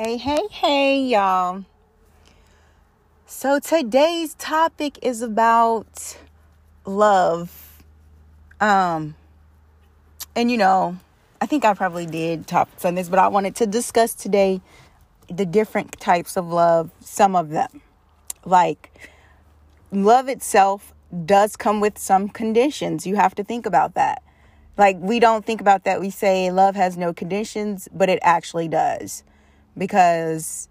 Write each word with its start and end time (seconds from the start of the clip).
Hey, 0.00 0.16
hey, 0.16 0.46
hey, 0.52 1.00
y'all. 1.00 1.64
So 3.26 3.58
today's 3.58 4.34
topic 4.34 4.96
is 5.02 5.22
about 5.22 6.16
love. 6.84 7.82
Um 8.60 9.16
and 10.36 10.52
you 10.52 10.56
know, 10.56 10.98
I 11.40 11.46
think 11.46 11.64
I 11.64 11.74
probably 11.74 12.06
did 12.06 12.46
talk 12.46 12.68
on 12.84 12.94
this, 12.94 13.08
but 13.08 13.18
I 13.18 13.26
wanted 13.26 13.56
to 13.56 13.66
discuss 13.66 14.14
today 14.14 14.60
the 15.28 15.44
different 15.44 15.98
types 15.98 16.36
of 16.36 16.46
love, 16.46 16.92
some 17.00 17.34
of 17.34 17.48
them. 17.48 17.82
Like 18.44 18.92
love 19.90 20.28
itself 20.28 20.94
does 21.24 21.56
come 21.56 21.80
with 21.80 21.98
some 21.98 22.28
conditions. 22.28 23.04
You 23.04 23.16
have 23.16 23.34
to 23.34 23.42
think 23.42 23.66
about 23.66 23.94
that. 23.94 24.22
Like 24.76 24.96
we 25.00 25.18
don't 25.18 25.44
think 25.44 25.60
about 25.60 25.82
that. 25.82 26.00
We 26.00 26.10
say 26.10 26.52
love 26.52 26.76
has 26.76 26.96
no 26.96 27.12
conditions, 27.12 27.88
but 27.92 28.08
it 28.08 28.20
actually 28.22 28.68
does. 28.68 29.24
Because 29.78 30.68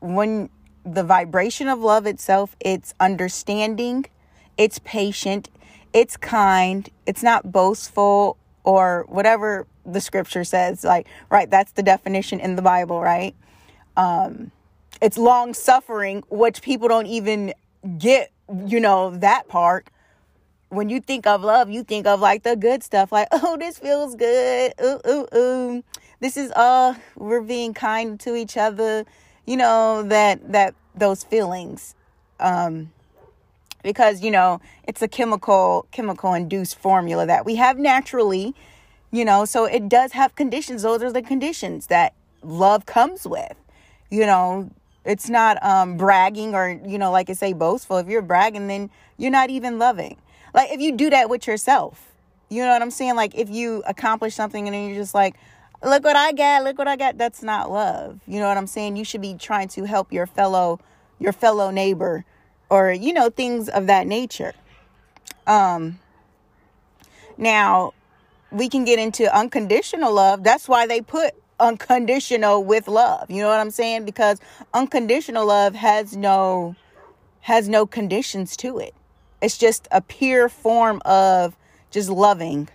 when 0.00 0.50
the 0.84 1.02
vibration 1.02 1.68
of 1.68 1.80
love 1.80 2.06
itself, 2.06 2.54
it's 2.60 2.94
understanding, 3.00 4.04
it's 4.58 4.78
patient, 4.80 5.48
it's 5.92 6.16
kind, 6.16 6.88
it's 7.06 7.22
not 7.22 7.50
boastful 7.50 8.36
or 8.64 9.04
whatever 9.08 9.66
the 9.84 10.00
scripture 10.00 10.44
says. 10.44 10.84
Like, 10.84 11.06
right, 11.30 11.50
that's 11.50 11.72
the 11.72 11.82
definition 11.82 12.40
in 12.40 12.56
the 12.56 12.62
Bible, 12.62 13.00
right? 13.00 13.34
Um, 13.96 14.50
it's 15.00 15.18
long 15.18 15.54
suffering, 15.54 16.22
which 16.30 16.62
people 16.62 16.88
don't 16.88 17.06
even 17.06 17.54
get, 17.98 18.30
you 18.66 18.80
know, 18.80 19.10
that 19.10 19.48
part. 19.48 19.88
When 20.68 20.88
you 20.88 21.00
think 21.00 21.26
of 21.26 21.42
love, 21.42 21.70
you 21.70 21.84
think 21.84 22.06
of 22.06 22.20
like 22.20 22.44
the 22.44 22.56
good 22.56 22.82
stuff, 22.82 23.12
like, 23.12 23.28
oh, 23.32 23.56
this 23.58 23.78
feels 23.78 24.14
good. 24.14 24.72
Ooh, 24.82 25.00
ooh, 25.06 25.26
ooh. 25.34 25.84
This 26.22 26.36
is 26.36 26.52
uh 26.52 26.94
we're 27.16 27.40
being 27.40 27.74
kind 27.74 28.18
to 28.20 28.36
each 28.36 28.56
other, 28.56 29.04
you 29.44 29.56
know, 29.56 30.04
that 30.04 30.52
that 30.52 30.76
those 30.94 31.24
feelings. 31.24 31.96
Um 32.38 32.92
because, 33.82 34.22
you 34.22 34.30
know, 34.30 34.60
it's 34.86 35.02
a 35.02 35.08
chemical 35.08 35.84
chemical 35.90 36.32
induced 36.32 36.78
formula 36.78 37.26
that 37.26 37.44
we 37.44 37.56
have 37.56 37.76
naturally, 37.76 38.54
you 39.10 39.24
know, 39.24 39.44
so 39.44 39.64
it 39.64 39.88
does 39.88 40.12
have 40.12 40.36
conditions. 40.36 40.82
Those 40.82 41.02
are 41.02 41.10
the 41.10 41.22
conditions 41.22 41.88
that 41.88 42.14
love 42.40 42.86
comes 42.86 43.26
with. 43.26 43.56
You 44.08 44.24
know, 44.24 44.70
it's 45.04 45.28
not 45.28 45.60
um 45.60 45.96
bragging 45.96 46.54
or, 46.54 46.80
you 46.86 46.98
know, 46.98 47.10
like 47.10 47.30
I 47.30 47.32
say, 47.32 47.52
boastful. 47.52 47.96
If 47.96 48.06
you're 48.06 48.22
bragging, 48.22 48.68
then 48.68 48.90
you're 49.16 49.32
not 49.32 49.50
even 49.50 49.80
loving. 49.80 50.18
Like 50.54 50.70
if 50.70 50.80
you 50.80 50.92
do 50.92 51.10
that 51.10 51.28
with 51.28 51.48
yourself, 51.48 52.12
you 52.48 52.62
know 52.62 52.70
what 52.70 52.80
I'm 52.80 52.92
saying? 52.92 53.16
Like 53.16 53.34
if 53.34 53.50
you 53.50 53.82
accomplish 53.88 54.36
something 54.36 54.68
and 54.68 54.74
then 54.74 54.86
you're 54.86 55.02
just 55.02 55.14
like, 55.14 55.34
look 55.84 56.04
what 56.04 56.16
I 56.16 56.32
got, 56.32 56.64
look 56.64 56.78
what 56.78 56.88
I 56.88 56.96
got. 56.96 57.18
That's 57.18 57.42
not 57.42 57.70
love. 57.70 58.20
You 58.26 58.40
know 58.40 58.48
what 58.48 58.56
I'm 58.56 58.66
saying? 58.66 58.96
You 58.96 59.04
should 59.04 59.20
be 59.22 59.34
trying 59.34 59.68
to 59.68 59.84
help 59.84 60.12
your 60.12 60.26
fellow 60.26 60.80
your 61.18 61.32
fellow 61.32 61.70
neighbor 61.70 62.24
or 62.68 62.90
you 62.90 63.12
know 63.12 63.30
things 63.30 63.68
of 63.68 63.86
that 63.86 64.06
nature. 64.06 64.54
Um 65.46 65.98
now 67.36 67.92
we 68.50 68.68
can 68.68 68.84
get 68.84 68.98
into 68.98 69.34
unconditional 69.34 70.12
love. 70.12 70.44
That's 70.44 70.68
why 70.68 70.86
they 70.86 71.00
put 71.00 71.34
unconditional 71.58 72.64
with 72.64 72.88
love. 72.88 73.30
You 73.30 73.42
know 73.42 73.48
what 73.48 73.60
I'm 73.60 73.70
saying? 73.70 74.04
Because 74.04 74.40
unconditional 74.74 75.46
love 75.46 75.74
has 75.74 76.16
no 76.16 76.76
has 77.42 77.68
no 77.68 77.86
conditions 77.86 78.56
to 78.58 78.78
it. 78.78 78.94
It's 79.40 79.58
just 79.58 79.88
a 79.90 80.00
pure 80.00 80.48
form 80.48 81.02
of 81.04 81.56
just 81.90 82.08
loving. 82.08 82.68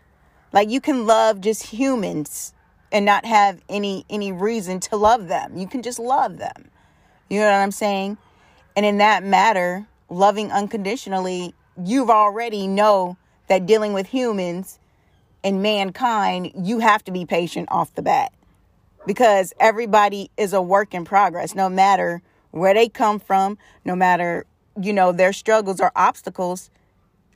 Like 0.52 0.70
you 0.70 0.82
can 0.82 1.06
love 1.06 1.42
just 1.42 1.64
humans 1.64 2.54
and 2.92 3.06
not 3.06 3.26
have 3.26 3.62
any 3.70 4.06
any 4.10 4.32
reason 4.32 4.80
to 4.80 4.96
love 4.96 5.28
them. 5.28 5.58
You 5.58 5.68
can 5.68 5.82
just 5.82 6.00
love 6.00 6.38
them. 6.38 6.70
You 7.30 7.40
know 7.40 7.52
what 7.52 7.58
I'm 7.58 7.72
saying? 7.72 8.18
And 8.76 8.86
in 8.86 8.98
that 9.00 9.24
matter, 9.24 9.88
loving 10.10 10.52
unconditionally, 10.52 11.54
you've 11.84 12.10
already 12.10 12.67
know 12.67 13.17
that 13.48 13.66
dealing 13.66 13.94
with 13.94 14.08
humans 14.08 14.80
and 15.44 15.61
mankind, 15.61 16.52
you 16.56 16.80
have 16.80 17.04
to 17.06 17.11
be 17.11 17.26
patient 17.26 17.67
off 17.72 17.94
the 17.95 18.02
bat. 18.02 18.34
Because 19.06 19.54
everybody 19.60 20.30
is 20.38 20.54
a 20.54 20.61
work 20.61 20.94
in 20.94 21.06
progress, 21.06 21.56
no 21.56 21.70
matter 21.70 22.22
where 22.52 22.73
they 22.73 22.90
come 22.90 23.20
from, 23.20 23.58
no 23.86 23.95
matter, 23.95 24.45
you 24.80 24.92
know, 24.92 25.11
their 25.11 25.32
struggles 25.32 25.80
or 25.80 25.92
obstacles, 25.95 26.70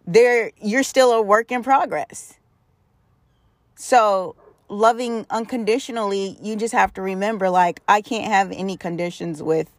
they're 0.06 0.52
you're 0.62 0.84
still 0.84 1.12
a 1.14 1.22
work 1.22 1.52
in 1.52 1.64
progress. 1.64 2.38
So 3.76 4.36
loving 4.72 5.26
unconditionally, 5.30 6.38
you 6.42 6.56
just 6.56 6.74
have 6.74 6.94
to 6.94 7.02
remember 7.02 7.50
like 7.50 7.82
I 7.88 8.02
can't 8.02 8.26
have 8.26 8.52
any 8.52 8.78
conditions 8.78 9.44
with 9.44 9.70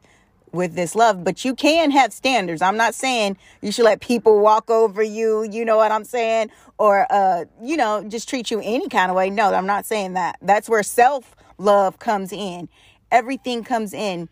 with 0.52 0.74
this 0.74 0.94
love, 0.94 1.24
but 1.24 1.46
you 1.46 1.54
can 1.54 1.90
have 1.90 2.12
standards. 2.12 2.60
I'm 2.60 2.76
not 2.76 2.94
saying 2.94 3.38
you 3.62 3.72
should 3.72 3.86
let 3.86 4.02
people 4.02 4.38
walk 4.40 4.68
over 4.68 5.02
you, 5.02 5.44
you 5.44 5.64
know 5.64 5.78
what 5.78 5.90
I'm 5.90 6.04
saying, 6.04 6.50
or 6.76 7.06
uh, 7.10 7.46
you 7.62 7.76
know, 7.78 8.04
just 8.06 8.28
treat 8.28 8.50
you 8.50 8.60
any 8.62 8.90
kind 8.90 9.10
of 9.10 9.16
way. 9.16 9.30
No, 9.30 9.54
I'm 9.54 9.66
not 9.66 9.86
saying 9.86 10.12
that. 10.12 10.36
That's 10.42 10.68
where 10.68 10.82
self-love 10.82 11.98
comes 11.98 12.32
in. 12.32 12.68
Everything 13.10 13.64
comes 13.64 13.94
in. 13.94 14.28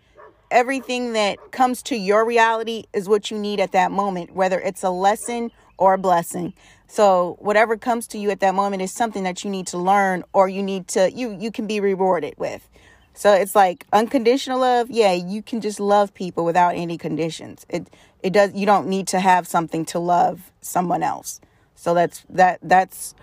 Everything 0.51 1.15
that 1.15 1.53
comes 1.53 1.83
to 1.85 1.97
your 1.97 2.27
reality 2.27 2.85
is 2.93 3.09
what 3.09 3.31
you 3.31 3.39
need 3.39 3.61
at 3.61 3.73
that 3.73 3.91
moment, 3.91 4.35
whether 4.35 4.61
it's 4.61 4.83
a 4.83 4.91
lesson 4.91 5.53
or 5.79 5.95
a 5.95 5.99
blessing. 5.99 6.53
So 6.91 7.37
whatever 7.39 7.77
comes 7.77 8.09
to 8.09 8.19
you 8.19 8.31
at 8.31 8.41
that 8.41 8.53
moment 8.53 8.83
is 8.83 8.91
something 8.91 9.23
that 9.23 9.45
you 9.45 9.51
need 9.51 9.69
to 9.69 9.79
learn 9.79 10.25
or 10.33 10.49
you 10.49 10.61
need 10.61 10.89
to 10.89 11.09
you 11.13 11.31
you 11.39 11.53
can 11.53 11.69
be 11.69 11.79
rewarded 11.79 12.35
with. 12.37 12.69
So 13.15 13.33
it's 13.33 13.55
like 13.55 13.87
unconditional 13.93 14.59
love. 14.59 14.91
Yeah, 14.91 15.13
you 15.13 15.41
can 15.41 15.61
just 15.61 15.79
love 15.79 16.13
people 16.15 16.45
without 16.45 16.75
any 16.75 16.99
conditions. 16.99 17.65
It 17.69 17.87
it 18.25 18.33
does 18.33 18.55
you 18.55 18.67
don't 18.67 18.89
need 18.89 19.07
to 19.09 19.21
have 19.21 19.47
something 19.47 19.85
to 19.87 20.01
love 20.01 20.51
someone 20.63 21.05
else. 21.05 21.41
So 21.77 21.95
that's 21.95 22.25
that 22.29 22.59
that's 22.61 23.15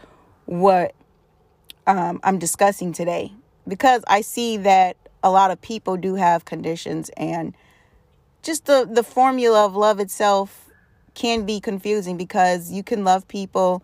what 0.46 0.96
um, 1.86 2.22
I'm 2.24 2.40
discussing 2.40 2.94
today 2.94 3.34
because 3.68 4.02
I 4.08 4.22
see 4.22 4.56
that 4.58 4.96
a 5.22 5.30
lot 5.30 5.52
of 5.52 5.62
people 5.62 5.98
do 5.98 6.16
have 6.16 6.46
conditions 6.46 7.12
and 7.18 7.54
just 8.44 8.66
the 8.66 8.88
the 8.90 9.04
formula 9.04 9.66
of 9.66 9.76
love 9.76 10.00
itself 10.00 10.67
can 11.18 11.48
be 11.48 11.60
confusing 11.60 12.16
because 12.16 12.72
you 12.72 12.84
can 12.84 13.04
love 13.04 13.28
people 13.28 13.82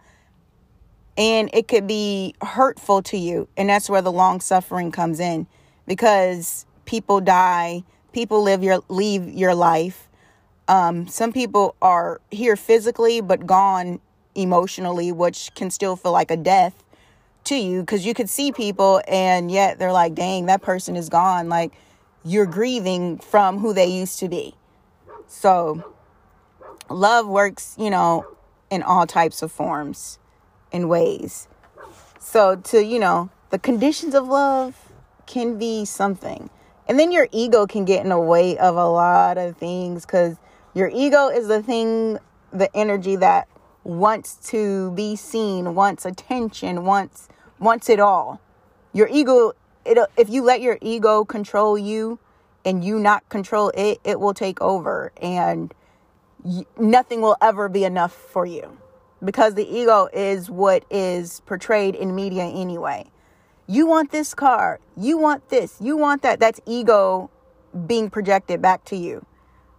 and 1.17 1.49
it 1.51 1.67
could 1.67 1.87
be 1.87 2.35
hurtful 2.43 3.01
to 3.01 3.17
you. 3.17 3.47
And 3.57 3.69
that's 3.69 3.89
where 3.89 4.03
the 4.03 4.11
long 4.11 4.39
suffering 4.39 4.91
comes 4.91 5.19
in 5.19 5.47
because 5.87 6.67
people 6.85 7.19
die, 7.21 7.83
people 8.13 8.43
live 8.43 8.63
your 8.63 8.81
leave 8.87 9.27
your 9.27 9.55
life. 9.55 10.07
Um, 10.67 11.07
some 11.07 11.33
people 11.33 11.75
are 11.81 12.21
here 12.29 12.55
physically 12.55 13.19
but 13.19 13.47
gone 13.47 13.99
emotionally, 14.35 15.11
which 15.11 15.55
can 15.55 15.71
still 15.71 15.95
feel 15.95 16.11
like 16.11 16.29
a 16.29 16.37
death 16.37 16.83
to 17.45 17.55
you 17.55 17.81
because 17.81 18.05
you 18.05 18.13
could 18.13 18.29
see 18.29 18.51
people 18.51 19.01
and 19.07 19.49
yet 19.49 19.79
they're 19.79 19.91
like, 19.91 20.13
dang, 20.13 20.45
that 20.45 20.61
person 20.61 20.95
is 20.95 21.09
gone. 21.09 21.49
Like 21.49 21.73
you're 22.23 22.45
grieving 22.45 23.17
from 23.17 23.57
who 23.57 23.73
they 23.73 23.87
used 23.87 24.19
to 24.19 24.29
be. 24.29 24.53
So 25.27 25.92
love 26.89 27.27
works, 27.27 27.75
you 27.77 27.89
know, 27.89 28.25
in 28.69 28.83
all 28.83 29.05
types 29.05 29.41
of 29.41 29.51
forms 29.51 30.19
and 30.71 30.89
ways. 30.89 31.47
So, 32.19 32.55
to, 32.55 32.83
you 32.83 32.99
know, 32.99 33.29
the 33.49 33.59
conditions 33.59 34.15
of 34.15 34.27
love 34.27 34.75
can 35.25 35.57
be 35.57 35.85
something. 35.85 36.49
And 36.87 36.99
then 36.99 37.11
your 37.11 37.27
ego 37.31 37.65
can 37.65 37.85
get 37.85 38.03
in 38.03 38.09
the 38.09 38.19
way 38.19 38.57
of 38.57 38.75
a 38.75 38.87
lot 38.87 39.37
of 39.37 39.57
things 39.57 40.05
because 40.05 40.37
your 40.73 40.89
ego 40.93 41.29
is 41.29 41.47
the 41.47 41.61
thing, 41.61 42.17
the 42.51 42.75
energy 42.75 43.15
that 43.17 43.47
wants 43.83 44.35
to 44.49 44.91
be 44.91 45.15
seen, 45.15 45.75
wants 45.75 46.05
attention, 46.05 46.85
wants 46.85 47.29
wants 47.59 47.89
it 47.89 47.99
all. 47.99 48.41
Your 48.93 49.07
ego, 49.07 49.53
it 49.85 49.97
if 50.17 50.29
you 50.29 50.43
let 50.43 50.61
your 50.61 50.77
ego 50.81 51.23
control 51.25 51.77
you 51.77 52.19
and 52.65 52.83
you 52.83 52.99
not 52.99 53.27
control 53.29 53.71
it, 53.75 53.99
it 54.03 54.19
will 54.19 54.33
take 54.33 54.61
over 54.61 55.11
and 55.21 55.73
nothing 56.77 57.21
will 57.21 57.37
ever 57.41 57.69
be 57.69 57.83
enough 57.83 58.13
for 58.13 58.45
you 58.45 58.77
because 59.23 59.55
the 59.55 59.67
ego 59.67 60.09
is 60.13 60.49
what 60.49 60.83
is 60.89 61.41
portrayed 61.45 61.95
in 61.95 62.15
media 62.15 62.43
anyway. 62.43 63.09
You 63.67 63.87
want 63.87 64.11
this 64.11 64.33
car, 64.33 64.79
you 64.97 65.17
want 65.17 65.49
this, 65.49 65.77
you 65.79 65.95
want 65.95 66.21
that. 66.23 66.39
That's 66.39 66.59
ego 66.65 67.29
being 67.87 68.09
projected 68.09 68.61
back 68.61 68.83
to 68.85 68.95
you. 68.95 69.25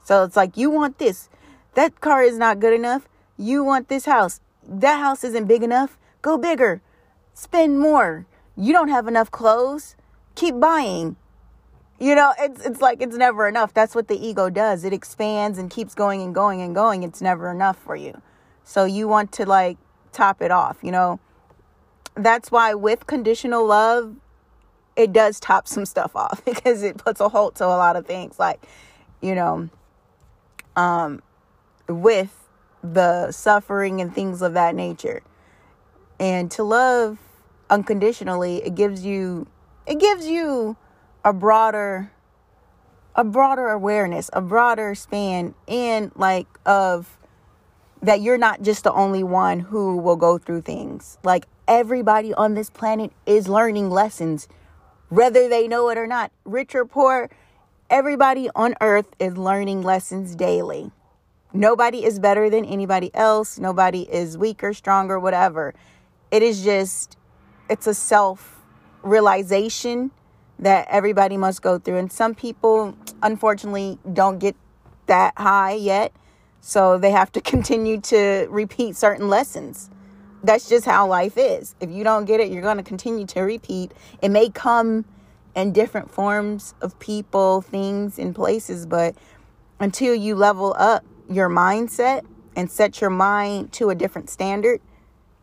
So 0.02 0.24
it's 0.24 0.36
like, 0.36 0.56
you 0.56 0.70
want 0.70 0.98
this. 0.98 1.28
That 1.74 2.00
car 2.00 2.22
is 2.22 2.38
not 2.38 2.60
good 2.60 2.74
enough. 2.74 3.08
You 3.36 3.64
want 3.64 3.88
this 3.88 4.04
house. 4.04 4.40
That 4.66 4.98
house 4.98 5.24
isn't 5.24 5.46
big 5.46 5.62
enough. 5.62 5.98
Go 6.22 6.38
bigger. 6.38 6.82
Spend 7.34 7.80
more. 7.80 8.26
You 8.56 8.72
don't 8.72 8.88
have 8.88 9.08
enough 9.08 9.30
clothes. 9.30 9.96
Keep 10.34 10.60
buying. 10.60 11.16
You 11.98 12.14
know, 12.14 12.34
it's 12.38 12.64
it's 12.66 12.80
like 12.80 13.00
it's 13.00 13.16
never 13.16 13.46
enough. 13.46 13.72
That's 13.72 13.94
what 13.94 14.08
the 14.08 14.16
ego 14.16 14.50
does. 14.50 14.84
It 14.84 14.92
expands 14.92 15.58
and 15.58 15.70
keeps 15.70 15.94
going 15.94 16.22
and 16.22 16.34
going 16.34 16.60
and 16.60 16.74
going. 16.74 17.02
It's 17.02 17.20
never 17.20 17.50
enough 17.50 17.78
for 17.78 17.94
you. 17.94 18.20
So 18.64 18.84
you 18.84 19.06
want 19.06 19.30
to 19.32 19.46
like 19.46 19.78
top 20.12 20.42
it 20.42 20.50
off, 20.50 20.78
you 20.82 20.90
know. 20.90 21.20
That's 22.16 22.50
why 22.50 22.74
with 22.74 23.06
conditional 23.06 23.66
love, 23.66 24.16
it 24.96 25.12
does 25.12 25.40
top 25.40 25.66
some 25.66 25.84
stuff 25.84 26.14
off 26.16 26.44
because 26.44 26.82
it 26.82 26.96
puts 26.98 27.20
a 27.20 27.28
halt 27.28 27.56
to 27.56 27.64
a 27.64 27.68
lot 27.68 27.96
of 27.96 28.06
things 28.06 28.38
like 28.38 28.64
you 29.20 29.34
know 29.34 29.68
um 30.76 31.22
with 31.88 32.48
the 32.82 33.30
suffering 33.32 34.00
and 34.00 34.14
things 34.14 34.42
of 34.42 34.54
that 34.54 34.74
nature 34.74 35.22
and 36.20 36.50
to 36.50 36.62
love 36.62 37.18
unconditionally 37.70 38.62
it 38.64 38.74
gives 38.74 39.04
you 39.04 39.46
it 39.86 39.98
gives 39.98 40.26
you 40.26 40.76
a 41.24 41.32
broader 41.32 42.10
a 43.16 43.24
broader 43.24 43.68
awareness 43.68 44.28
a 44.32 44.40
broader 44.40 44.94
span 44.94 45.54
and 45.68 46.10
like 46.16 46.46
of 46.66 47.16
that 48.04 48.20
you're 48.20 48.38
not 48.38 48.60
just 48.62 48.84
the 48.84 48.92
only 48.92 49.24
one 49.24 49.60
who 49.60 49.96
will 49.96 50.16
go 50.16 50.36
through 50.36 50.60
things. 50.60 51.16
Like 51.24 51.46
everybody 51.66 52.34
on 52.34 52.54
this 52.54 52.68
planet 52.68 53.12
is 53.24 53.48
learning 53.48 53.90
lessons 53.90 54.46
whether 55.08 55.48
they 55.48 55.68
know 55.68 55.88
it 55.90 55.98
or 55.98 56.06
not. 56.06 56.30
Rich 56.44 56.74
or 56.74 56.84
poor 56.84 57.30
everybody 57.88 58.50
on 58.54 58.74
earth 58.80 59.08
is 59.18 59.36
learning 59.36 59.82
lessons 59.82 60.34
daily. 60.34 60.90
Nobody 61.52 62.04
is 62.04 62.18
better 62.18 62.50
than 62.50 62.64
anybody 62.64 63.10
else. 63.14 63.58
Nobody 63.58 64.02
is 64.02 64.36
weaker 64.36 64.74
stronger 64.74 65.18
whatever. 65.18 65.74
It 66.30 66.42
is 66.42 66.62
just 66.62 67.16
it's 67.70 67.86
a 67.86 67.94
self 67.94 68.60
realization 69.02 70.10
that 70.58 70.86
everybody 70.90 71.36
must 71.36 71.62
go 71.62 71.78
through. 71.78 71.96
And 71.96 72.12
some 72.12 72.34
people, 72.34 72.96
unfortunately, 73.22 73.98
don't 74.12 74.38
get 74.38 74.56
that 75.06 75.34
high 75.36 75.74
yet. 75.74 76.12
So 76.60 76.98
they 76.98 77.10
have 77.10 77.32
to 77.32 77.40
continue 77.52 78.00
to 78.02 78.46
repeat 78.50 78.96
certain 78.96 79.28
lessons. 79.28 79.90
That's 80.42 80.68
just 80.68 80.84
how 80.84 81.06
life 81.06 81.34
is. 81.36 81.74
If 81.80 81.90
you 81.90 82.04
don't 82.04 82.26
get 82.26 82.40
it, 82.40 82.50
you're 82.50 82.62
going 82.62 82.76
to 82.76 82.82
continue 82.82 83.26
to 83.26 83.40
repeat. 83.40 83.92
It 84.20 84.30
may 84.30 84.50
come 84.50 85.06
in 85.54 85.72
different 85.72 86.10
forms 86.10 86.74
of 86.80 86.98
people, 86.98 87.62
things, 87.62 88.18
and 88.18 88.34
places, 88.34 88.86
but 88.86 89.14
until 89.80 90.14
you 90.14 90.34
level 90.34 90.74
up 90.78 91.04
your 91.30 91.48
mindset 91.48 92.24
and 92.56 92.70
set 92.70 93.00
your 93.00 93.10
mind 93.10 93.72
to 93.72 93.90
a 93.90 93.94
different 93.94 94.28
standard, 94.30 94.80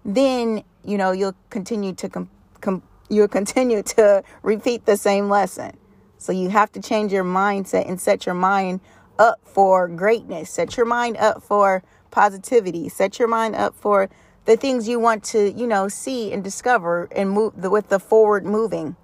then 0.05 0.63
you 0.83 0.97
know 0.97 1.11
you'll 1.11 1.35
continue 1.49 1.93
to 1.93 2.09
com- 2.09 2.29
com- 2.59 2.83
you'll 3.11 3.27
continue 3.27 3.83
to 3.97 4.23
repeat 4.41 4.85
the 4.85 4.97
same 4.97 5.29
lesson. 5.29 5.77
So 6.17 6.31
you 6.31 6.49
have 6.49 6.71
to 6.73 6.81
change 6.81 7.11
your 7.11 7.23
mindset 7.23 7.87
and 7.89 7.99
set 7.99 8.25
your 8.25 8.35
mind 8.35 8.79
up 9.17 9.39
for 9.43 9.87
greatness. 9.87 10.49
Set 10.49 10.77
your 10.77 10.85
mind 10.85 11.17
up 11.17 11.41
for 11.41 11.83
positivity. 12.11 12.89
Set 12.89 13.19
your 13.19 13.27
mind 13.27 13.55
up 13.55 13.75
for 13.75 14.09
the 14.45 14.57
things 14.57 14.87
you 14.87 14.99
want 14.99 15.23
to, 15.23 15.51
you 15.51 15.67
know, 15.67 15.87
see 15.87 16.31
and 16.31 16.43
discover 16.43 17.07
and 17.15 17.31
move 17.31 17.53
the, 17.59 17.69
with 17.69 17.89
the 17.89 17.99
forward 17.99 18.45
moving. 18.45 18.95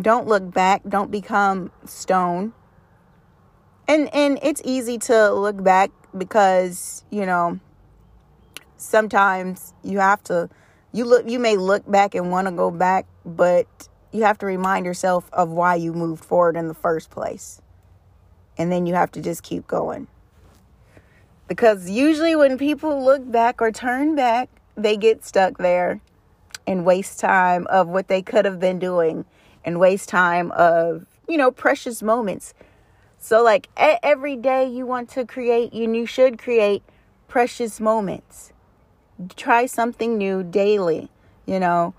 Don't 0.00 0.26
look 0.26 0.52
back. 0.52 0.82
Don't 0.88 1.10
become 1.10 1.70
stone. 1.84 2.52
And 3.88 4.14
and 4.14 4.38
it's 4.42 4.60
easy 4.64 4.98
to 4.98 5.32
look 5.32 5.62
back 5.62 5.90
because, 6.16 7.04
you 7.10 7.26
know, 7.26 7.58
sometimes 8.76 9.72
you 9.82 9.98
have 9.98 10.22
to 10.24 10.48
you 10.92 11.04
look 11.04 11.28
you 11.28 11.38
may 11.38 11.56
look 11.56 11.88
back 11.90 12.14
and 12.14 12.30
want 12.30 12.46
to 12.46 12.52
go 12.52 12.70
back, 12.70 13.06
but 13.24 13.66
you 14.12 14.22
have 14.22 14.38
to 14.38 14.46
remind 14.46 14.86
yourself 14.86 15.28
of 15.32 15.50
why 15.50 15.74
you 15.74 15.92
moved 15.92 16.24
forward 16.24 16.56
in 16.56 16.68
the 16.68 16.74
first 16.74 17.10
place. 17.10 17.60
And 18.56 18.72
then 18.72 18.86
you 18.86 18.94
have 18.94 19.12
to 19.12 19.20
just 19.20 19.42
keep 19.42 19.66
going. 19.66 20.08
Because 21.46 21.88
usually 21.88 22.34
when 22.34 22.58
people 22.58 23.04
look 23.04 23.30
back 23.30 23.62
or 23.62 23.70
turn 23.70 24.14
back, 24.14 24.48
they 24.76 24.96
get 24.96 25.24
stuck 25.24 25.58
there 25.58 26.00
and 26.66 26.84
waste 26.84 27.20
time 27.20 27.66
of 27.68 27.88
what 27.88 28.08
they 28.08 28.20
could 28.20 28.44
have 28.44 28.58
been 28.58 28.78
doing 28.78 29.24
and 29.64 29.78
waste 29.78 30.08
time 30.08 30.50
of, 30.52 31.06
you 31.28 31.36
know, 31.36 31.50
precious 31.50 32.02
moments. 32.02 32.54
So 33.18 33.42
like 33.42 33.68
every 33.76 34.36
day 34.36 34.68
you 34.68 34.86
want 34.86 35.08
to 35.10 35.24
create, 35.24 35.72
and 35.72 35.96
you 35.96 36.06
should 36.06 36.38
create 36.38 36.82
precious 37.28 37.80
moments 37.80 38.52
try 39.36 39.66
something 39.66 40.16
new 40.16 40.42
daily, 40.42 41.08
you 41.46 41.58
know, 41.60 41.94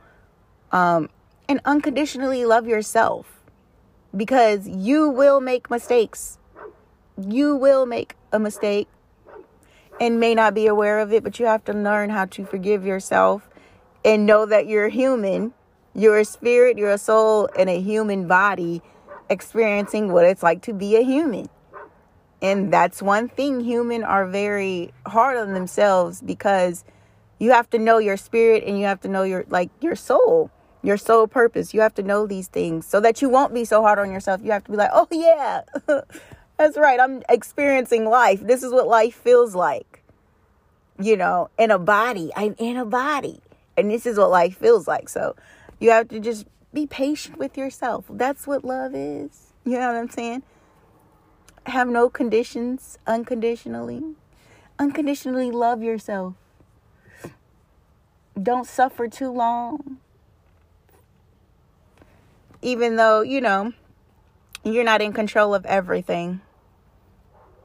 um, 0.71 1.09
and 1.47 1.59
unconditionally 1.65 2.45
love 2.45 2.67
yourself 2.67 3.41
because 4.15 4.67
you 4.67 5.09
will 5.09 5.41
make 5.41 5.69
mistakes. 5.69 6.37
You 7.17 7.55
will 7.55 7.85
make 7.85 8.15
a 8.31 8.39
mistake 8.39 8.87
and 9.99 10.19
may 10.19 10.33
not 10.33 10.53
be 10.53 10.67
aware 10.67 10.99
of 10.99 11.11
it, 11.11 11.23
but 11.23 11.39
you 11.39 11.45
have 11.45 11.63
to 11.65 11.73
learn 11.73 12.09
how 12.09 12.25
to 12.25 12.45
forgive 12.45 12.85
yourself 12.85 13.49
and 14.05 14.25
know 14.25 14.45
that 14.45 14.67
you're 14.67 14.89
human. 14.89 15.53
You're 15.93 16.19
a 16.19 16.25
spirit, 16.25 16.77
you're 16.77 16.91
a 16.91 16.97
soul, 16.97 17.49
and 17.57 17.69
a 17.69 17.79
human 17.81 18.27
body 18.27 18.81
experiencing 19.29 20.11
what 20.11 20.25
it's 20.25 20.41
like 20.41 20.61
to 20.63 20.73
be 20.73 20.95
a 20.95 21.01
human. 21.01 21.49
And 22.41 22.71
that's 22.71 23.01
one 23.01 23.27
thing 23.27 23.59
human 23.59 24.03
are 24.03 24.25
very 24.25 24.93
hard 25.05 25.37
on 25.37 25.53
themselves 25.53 26.21
because 26.21 26.85
you 27.39 27.51
have 27.51 27.69
to 27.71 27.79
know 27.79 27.97
your 27.97 28.17
spirit 28.17 28.63
and 28.65 28.77
you 28.77 28.85
have 28.85 28.99
to 29.01 29.07
know 29.07 29.23
your 29.23 29.45
like 29.49 29.69
your 29.81 29.95
soul 29.95 30.51
your 30.81 30.95
soul 30.95 31.27
purpose. 31.27 31.73
You 31.73 31.81
have 31.81 31.93
to 31.95 32.03
know 32.03 32.25
these 32.25 32.47
things 32.47 32.85
so 32.85 33.01
that 33.01 33.21
you 33.21 33.27
won't 33.27 33.53
be 33.53 33.65
so 33.65 33.81
hard 33.81 33.99
on 33.99 34.11
yourself. 34.11 34.41
You 34.43 34.51
have 34.51 34.63
to 34.65 34.71
be 34.71 34.77
like 34.77 34.91
oh 34.93 35.07
yeah 35.11 35.61
that's 36.57 36.77
right 36.77 36.99
i'm 36.99 37.23
experiencing 37.29 38.05
life. 38.05 38.41
This 38.41 38.63
is 38.63 38.71
what 38.71 38.87
life 38.87 39.15
feels 39.15 39.55
like 39.55 40.03
you 41.01 41.15
know 41.15 41.49
in 41.57 41.71
a 41.71 41.79
body 41.79 42.29
i'm 42.35 42.53
in 42.57 42.75
a 42.75 42.83
body 42.83 43.39
and 43.77 43.89
this 43.89 44.05
is 44.05 44.17
what 44.17 44.29
life 44.29 44.57
feels 44.57 44.87
like. 44.87 45.09
So 45.09 45.35
you 45.79 45.91
have 45.91 46.09
to 46.09 46.19
just 46.19 46.45
be 46.73 46.85
patient 46.85 47.37
with 47.37 47.57
yourself. 47.57 48.05
That's 48.09 48.45
what 48.45 48.63
love 48.65 48.93
is 48.93 49.53
you 49.65 49.73
know 49.73 49.93
what 49.93 49.99
i'm 49.99 50.09
saying? 50.09 50.43
Have 51.65 51.87
no 51.87 52.09
conditions 52.09 52.97
unconditionally. 53.05 54.15
Unconditionally 54.79 55.51
love 55.51 55.83
yourself 55.83 56.35
don't 58.41 58.67
suffer 58.67 59.07
too 59.07 59.31
long. 59.31 59.97
Even 62.61 62.95
though, 62.95 63.21
you 63.21 63.41
know, 63.41 63.73
you're 64.63 64.83
not 64.83 65.01
in 65.01 65.13
control 65.13 65.55
of 65.55 65.65
everything. 65.65 66.41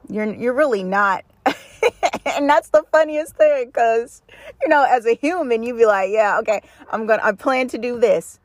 You're 0.09 0.33
you're 0.33 0.53
really 0.53 0.83
not. 0.83 1.25
and 1.45 2.49
that's 2.49 2.69
the 2.69 2.83
funniest 2.91 3.35
thing 3.35 3.71
cuz 3.71 4.21
you 4.61 4.69
know, 4.69 4.85
as 4.87 5.05
a 5.05 5.15
human, 5.15 5.63
you'd 5.63 5.77
be 5.77 5.85
like, 5.85 6.11
yeah, 6.11 6.39
okay, 6.39 6.61
I'm 6.89 7.05
going 7.05 7.19
to 7.19 7.25
I 7.25 7.31
plan 7.33 7.67
to 7.69 7.77
do 7.77 7.99
this. 7.99 8.39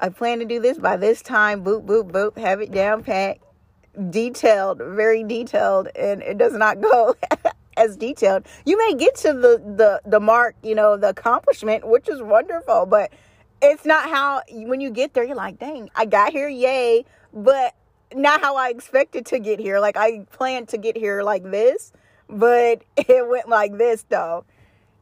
I 0.00 0.08
plan 0.08 0.40
to 0.40 0.44
do 0.44 0.60
this 0.60 0.78
by 0.78 0.96
this 0.96 1.22
time, 1.22 1.64
boop 1.64 1.84
boop 1.86 2.10
boop, 2.10 2.36
have 2.36 2.60
it 2.60 2.72
down 2.72 3.04
pat, 3.04 3.38
detailed, 4.10 4.78
very 4.78 5.22
detailed, 5.24 5.88
and 5.94 6.22
it 6.22 6.38
does 6.38 6.54
not 6.54 6.80
go 6.80 7.14
as 7.76 7.96
detailed. 7.96 8.46
You 8.64 8.76
may 8.78 8.94
get 8.94 9.14
to 9.16 9.32
the 9.32 9.58
the 9.58 10.00
the 10.04 10.20
mark, 10.20 10.56
you 10.62 10.74
know, 10.74 10.96
the 10.96 11.10
accomplishment, 11.10 11.86
which 11.86 12.08
is 12.08 12.22
wonderful, 12.22 12.86
but 12.86 13.12
it's 13.60 13.84
not 13.84 14.10
how 14.10 14.42
when 14.50 14.80
you 14.80 14.90
get 14.90 15.14
there 15.14 15.24
you're 15.24 15.36
like, 15.36 15.58
"Dang, 15.58 15.90
I 15.94 16.04
got 16.04 16.32
here, 16.32 16.48
yay." 16.48 17.04
But 17.32 17.74
not 18.14 18.40
how 18.40 18.56
I 18.56 18.68
expected 18.68 19.26
to 19.26 19.38
get 19.38 19.58
here. 19.58 19.78
Like 19.80 19.96
I 19.96 20.26
planned 20.32 20.68
to 20.68 20.78
get 20.78 20.96
here 20.96 21.22
like 21.22 21.44
this, 21.44 21.92
but 22.28 22.82
it 22.96 23.28
went 23.28 23.48
like 23.48 23.78
this 23.78 24.04
though. 24.08 24.44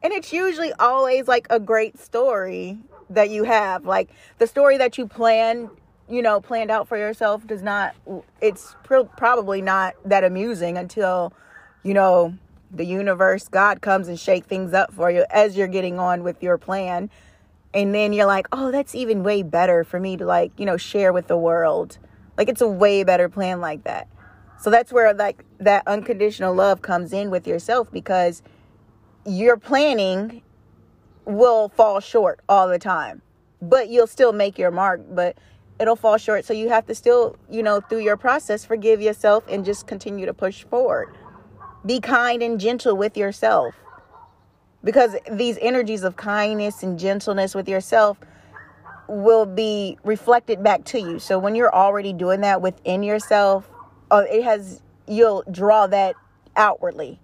And 0.03 0.13
it's 0.13 0.33
usually 0.33 0.73
always 0.75 1.29
like 1.29 1.47
a 1.51 1.61
great 1.61 1.99
story 1.99 2.79
that 3.11 3.31
you 3.31 3.45
have. 3.45 3.85
Like 3.85 4.11
the 4.39 4.47
story 4.47 4.79
that 4.79 4.97
you 4.97 5.07
plan, 5.07 5.71
you 6.09 6.23
know, 6.23 6.41
planned 6.41 6.71
out 6.71 6.89
for 6.89 6.97
yourself 6.97 7.47
does 7.47 7.63
not 7.63 7.95
it's 8.41 8.75
pr- 8.85 9.03
probably 9.17 9.61
not 9.61 9.95
that 10.05 10.25
amusing 10.25 10.79
until 10.79 11.33
you 11.83 11.95
know 11.95 12.35
the 12.71 12.85
universe, 12.85 13.49
God 13.49 13.81
comes 13.81 14.09
and 14.09 14.19
shake 14.19 14.45
things 14.45 14.73
up 14.73 14.93
for 14.93 15.11
you 15.11 15.25
as 15.31 15.57
you're 15.57 15.69
getting 15.69 15.99
on 15.99 16.23
with 16.23 16.43
your 16.43 16.59
plan. 16.59 17.11
And 17.73 17.95
then 17.95 18.13
you're 18.13 18.27
like, 18.27 18.47
oh, 18.53 18.71
that's 18.71 18.95
even 18.95 19.23
way 19.23 19.43
better 19.43 19.85
for 19.85 20.01
me 20.01 20.17
to 20.17 20.25
like, 20.25 20.53
you 20.59 20.67
know, 20.67 20.77
share 20.77 21.13
with 21.13 21.29
the 21.29 21.37
world. 21.37 21.99
Like 22.37 22.49
it's 22.49 22.61
a 22.61 22.69
way 22.69 23.05
better 23.05 23.29
plan 23.29 23.61
like 23.61 23.85
that. 23.85 24.09
So 24.61 24.71
that's 24.71 24.93
where 24.93 25.15
like 25.15 25.45
that 25.59 25.87
unconditional 25.87 26.55
love 26.55 26.83
comes 26.83 27.13
in 27.13 27.31
with 27.31 27.47
yourself 27.47 27.91
because 27.91 28.43
your 29.25 29.57
planning 29.57 30.43
will 31.25 31.69
fall 31.69 32.01
short 32.01 32.41
all 32.49 32.69
the 32.69 32.79
time. 32.79 33.23
But 33.63 33.89
you'll 33.89 34.07
still 34.07 34.33
make 34.33 34.59
your 34.59 34.71
mark, 34.71 35.03
but 35.11 35.37
it'll 35.79 35.97
fall 35.97 36.19
short. 36.19 36.45
So 36.45 36.53
you 36.53 36.69
have 36.69 36.87
to 36.87 36.95
still, 36.95 37.37
you 37.49 37.63
know, 37.63 37.81
through 37.81 38.01
your 38.01 38.17
process, 38.17 38.65
forgive 38.65 39.01
yourself 39.01 39.45
and 39.49 39.65
just 39.65 39.87
continue 39.87 40.27
to 40.27 40.35
push 40.35 40.65
forward. 40.65 41.15
Be 41.85 42.01
kind 42.01 42.43
and 42.43 42.61
gentle 42.61 42.97
with 42.97 43.17
yourself. 43.17 43.75
Because 44.83 45.17
these 45.31 45.59
energies 45.61 46.05
of 46.05 46.17
kindness 46.17 46.83
and 46.83 46.99
gentleness 46.99 47.55
with 47.55 47.69
yourself 47.69 48.19
will 49.09 49.45
be 49.45 49.99
reflected 50.05 50.63
back 50.63 50.85
to 50.85 51.01
you. 51.01 51.19
So 51.19 51.39
when 51.39 51.55
you're 51.55 51.75
already 51.75 52.13
doing 52.13 52.41
that 52.43 52.63
within 52.63 53.03
yourself, 53.03 53.69
uh, 54.11 54.25
it 54.31 54.45
has 54.45 54.83
you'll 55.07 55.43
draw 55.51 55.87
that 55.89 56.15
outwardly. 56.57 57.19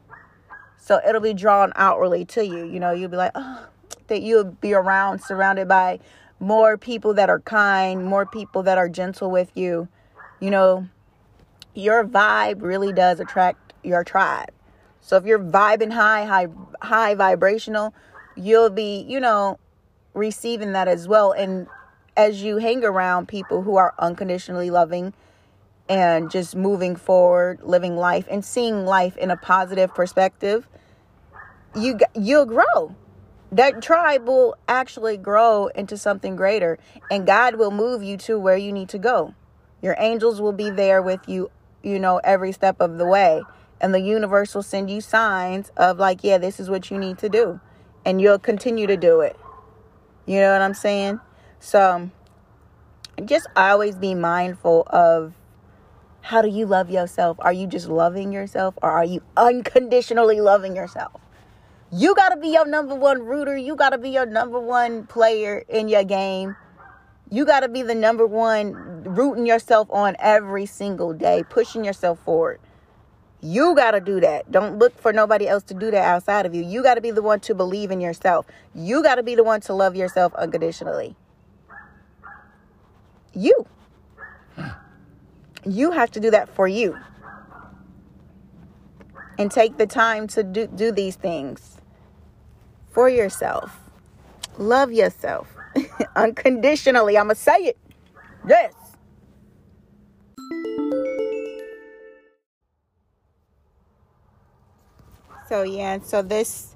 So 0.79 1.01
it'll 1.07 1.21
be 1.21 1.35
drawn 1.35 1.73
outwardly 1.77 2.25
to 2.27 2.45
you. 2.45 2.65
You 2.65 2.81
know, 2.81 2.93
you'll 2.93 3.11
be 3.11 3.17
like, 3.17 3.33
oh, 3.35 3.67
that 4.09 4.23
you'll 4.23 4.45
be 4.45 4.75
around, 4.75 5.21
surrounded 5.23 5.69
by 5.69 6.01
more 6.39 6.77
people 6.77 7.15
that 7.15 7.31
are 7.31 7.41
kind, 7.41 8.05
more 8.05 8.27
people 8.27 8.63
that 8.65 8.79
are 8.79 8.89
gentle 8.89 9.31
with 9.31 9.51
you. 9.55 9.89
You 10.41 10.51
know, 10.51 10.89
your 11.75 12.05
vibe 12.05 12.63
really 12.63 12.93
does 12.93 13.21
attract 13.21 13.65
your 13.87 14.05
tribe. 14.05 14.50
So 15.00 15.16
if 15.16 15.25
you're 15.25 15.38
vibing 15.38 15.93
high, 15.93 16.25
high, 16.25 16.49
high 16.83 17.14
vibrational, 17.14 17.95
you'll 18.35 18.71
be, 18.71 19.05
you 19.09 19.21
know, 19.21 19.59
receiving 20.14 20.73
that 20.73 20.88
as 20.88 21.07
well. 21.07 21.33
And 21.33 21.69
as 22.16 22.43
you 22.43 22.57
hang 22.57 22.85
around 22.85 23.28
people 23.28 23.62
who 23.62 23.76
are 23.76 23.95
unconditionally 23.99 24.71
loving 24.71 25.12
and 25.88 26.31
just 26.31 26.57
moving 26.57 26.97
forward, 26.97 27.61
living 27.62 27.97
life 27.97 28.26
and 28.31 28.45
seeing 28.45 28.85
life 28.85 29.16
in 29.16 29.31
a 29.31 29.37
positive 29.37 29.95
perspective, 29.95 30.69
you 31.75 31.99
you'll 32.14 32.47
grow. 32.47 32.95
That 33.52 33.81
tribe 33.81 34.26
will 34.26 34.57
actually 34.66 35.16
grow 35.16 35.69
into 35.69 35.97
something 35.97 36.35
greater 36.35 36.78
and 37.11 37.26
God 37.26 37.57
will 37.57 37.71
move 37.71 38.02
you 38.02 38.16
to 38.19 38.38
where 38.38 38.57
you 38.57 38.73
need 38.73 38.88
to 38.88 38.99
go. 38.99 39.35
Your 39.83 39.95
angels 39.99 40.40
will 40.40 40.52
be 40.52 40.71
there 40.71 41.00
with 41.00 41.28
you, 41.28 41.50
you 41.83 42.00
know, 42.00 42.19
every 42.25 42.50
step 42.50 42.81
of 42.81 42.99
the 42.99 43.07
way. 43.07 43.43
And 43.80 43.95
the 43.95 44.00
universe 44.00 44.54
will 44.54 44.62
send 44.62 44.90
you 44.90 45.00
signs 45.00 45.71
of 45.76 45.99
like, 45.99 46.25
yeah, 46.25 46.38
this 46.38 46.59
is 46.59 46.71
what 46.71 46.90
you 46.90 46.99
need 46.99 47.18
to 47.18 47.28
do. 47.28 47.61
And 48.04 48.21
you'll 48.21 48.38
continue 48.38 48.87
to 48.87 48.97
do 48.97 49.21
it. 49.21 49.37
You 50.26 50.40
know 50.40 50.52
what 50.52 50.62
I'm 50.62 50.75
saying? 50.75 51.21
So 51.61 52.11
just 53.25 53.47
always 53.56 53.97
be 53.97 54.14
mindful 54.14 54.85
of 54.88 55.35
how 56.21 56.42
do 56.42 56.49
you 56.49 56.66
love 56.66 56.90
yourself? 56.90 57.37
Are 57.40 57.52
you 57.52 57.66
just 57.66 57.88
loving 57.88 58.33
yourself 58.33 58.75
or 58.83 58.90
are 58.90 59.04
you 59.04 59.23
unconditionally 59.37 60.40
loving 60.40 60.75
yourself? 60.75 61.21
You 61.92 62.16
got 62.16 62.30
to 62.30 62.37
be 62.37 62.49
your 62.49 62.66
number 62.66 62.97
one 62.97 63.23
rooter. 63.23 63.56
You 63.56 63.76
got 63.76 63.90
to 63.90 63.99
be 63.99 64.11
your 64.11 64.26
number 64.26 64.59
one 64.59 65.06
player 65.06 65.64
in 65.68 65.88
your 65.88 66.02
game. 66.02 66.56
You 67.30 67.47
got 67.47 67.61
to 67.61 67.68
be 67.68 67.83
the 67.83 67.95
number 67.95 68.26
one 68.26 69.04
rooting 69.04 69.47
yourself 69.47 69.88
on 69.90 70.16
every 70.18 70.66
single 70.66 71.12
day, 71.12 71.45
pushing 71.49 71.85
yourself 71.85 72.18
forward. 72.25 72.61
You 73.43 73.75
got 73.75 73.93
to 73.93 74.00
do 74.00 74.21
that. 74.21 74.50
Don't 74.50 74.78
look 74.78 74.99
for 75.00 75.12
nobody 75.12 75.47
else 75.47 75.62
to 75.64 75.75
do 75.75 75.90
that 75.90 76.05
outside 76.05 76.47
of 76.47 76.55
you. 76.55 76.62
You 76.62 76.83
got 76.83 76.95
to 76.95 77.00
be 77.00 77.11
the 77.11 77.23
one 77.23 77.40
to 77.40 77.55
believe 77.55 77.90
in 77.90 78.00
yourself. 78.00 78.47
You 78.75 79.02
got 79.02 79.16
to 79.16 79.23
be 79.23 79.35
the 79.35 79.45
one 79.45 79.61
to 79.62 79.75
love 79.75 79.95
yourself 79.95 80.35
unconditionally. 80.35 81.14
You. 83.35 83.66
You 85.64 85.90
have 85.90 86.11
to 86.12 86.21
do 86.21 86.31
that 86.31 86.49
for 86.49 86.66
you. 86.66 86.97
And 89.38 89.50
take 89.50 89.76
the 89.76 89.87
time 89.87 90.26
to 90.28 90.43
do, 90.43 90.66
do 90.66 90.90
these 90.90 91.16
things 91.16 91.76
for 92.88 93.09
yourself. 93.11 93.78
Love 94.57 94.90
yourself 94.90 95.55
unconditionally. 96.16 97.19
I'm 97.19 97.26
going 97.26 97.37
to 97.37 97.43
say 97.43 97.57
it. 97.59 97.78
Yes. 98.49 98.73
So 105.49 105.62
yeah, 105.62 105.99
so 106.03 106.23
this 106.23 106.75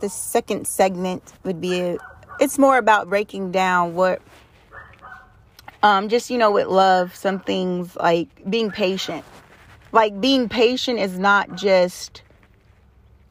the 0.00 0.08
second 0.08 0.66
segment 0.66 1.32
would 1.44 1.60
be 1.60 1.80
a, 1.80 1.98
it's 2.40 2.58
more 2.58 2.78
about 2.78 3.08
breaking 3.08 3.52
down 3.52 3.94
what 3.94 4.20
um 5.82 6.08
just 6.08 6.30
you 6.30 6.38
know 6.38 6.50
with 6.50 6.66
love 6.66 7.14
some 7.14 7.38
things 7.38 7.94
like 7.96 8.28
being 8.48 8.70
patient. 8.70 9.24
Like 9.92 10.20
being 10.20 10.48
patient 10.48 10.98
is 10.98 11.18
not 11.18 11.54
just 11.54 12.22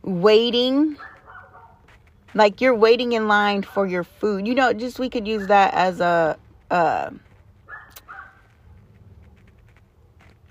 waiting 0.03 0.97
like 2.33 2.61
you're 2.61 2.75
waiting 2.75 3.13
in 3.13 3.27
line 3.27 3.63
for 3.63 3.85
your 3.85 4.03
food. 4.03 4.47
You 4.47 4.55
know, 4.55 4.71
just 4.71 4.99
we 4.99 5.09
could 5.09 5.27
use 5.27 5.47
that 5.47 5.73
as 5.73 5.99
a 5.99 6.37
uh 6.71 7.09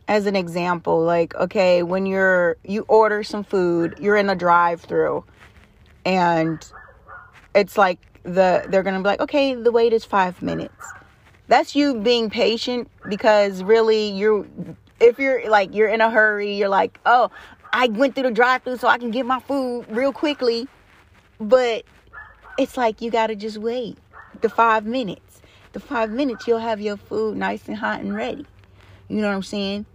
as 0.08 0.24
an 0.24 0.34
example 0.34 1.02
like 1.02 1.34
okay 1.34 1.82
when 1.82 2.06
you're 2.06 2.56
you 2.64 2.84
order 2.88 3.22
some 3.22 3.44
food 3.44 3.94
you're 4.00 4.16
in 4.16 4.30
a 4.30 4.34
drive 4.34 4.80
through 4.80 5.22
and 6.06 6.72
it's 7.54 7.76
like 7.76 7.98
the 8.22 8.64
they're 8.68 8.82
gonna 8.82 8.98
be 8.98 9.04
like 9.04 9.20
okay 9.20 9.54
the 9.54 9.70
wait 9.70 9.92
is 9.92 10.04
five 10.04 10.40
minutes. 10.42 10.84
That's 11.48 11.74
you 11.74 11.94
being 12.00 12.30
patient 12.30 12.90
because 13.08 13.62
really 13.62 14.10
you're 14.10 14.46
if 15.00 15.18
you're 15.18 15.48
like 15.48 15.74
you're 15.74 15.88
in 15.88 16.00
a 16.00 16.10
hurry 16.10 16.54
you're 16.54 16.68
like 16.68 16.98
oh 17.06 17.30
i 17.72 17.86
went 17.88 18.14
through 18.14 18.24
the 18.24 18.30
drive 18.30 18.62
through 18.62 18.76
so 18.78 18.88
i 18.88 18.98
can 18.98 19.10
get 19.10 19.26
my 19.26 19.40
food 19.40 19.84
real 19.90 20.12
quickly. 20.12 20.66
But 21.40 21.84
it's 22.58 22.76
like 22.76 23.00
you 23.00 23.10
gotta 23.10 23.36
just 23.36 23.58
wait 23.58 23.98
the 24.40 24.48
five 24.48 24.86
minutes. 24.86 25.42
The 25.72 25.80
five 25.80 26.10
minutes 26.10 26.46
you'll 26.46 26.58
have 26.58 26.80
your 26.80 26.96
food 26.96 27.36
nice 27.36 27.68
and 27.68 27.76
hot 27.76 28.00
and 28.00 28.14
ready. 28.14 28.46
You 29.08 29.20
know 29.20 29.28
what 29.28 29.34
i'm 29.34 29.42
saying 29.42 29.86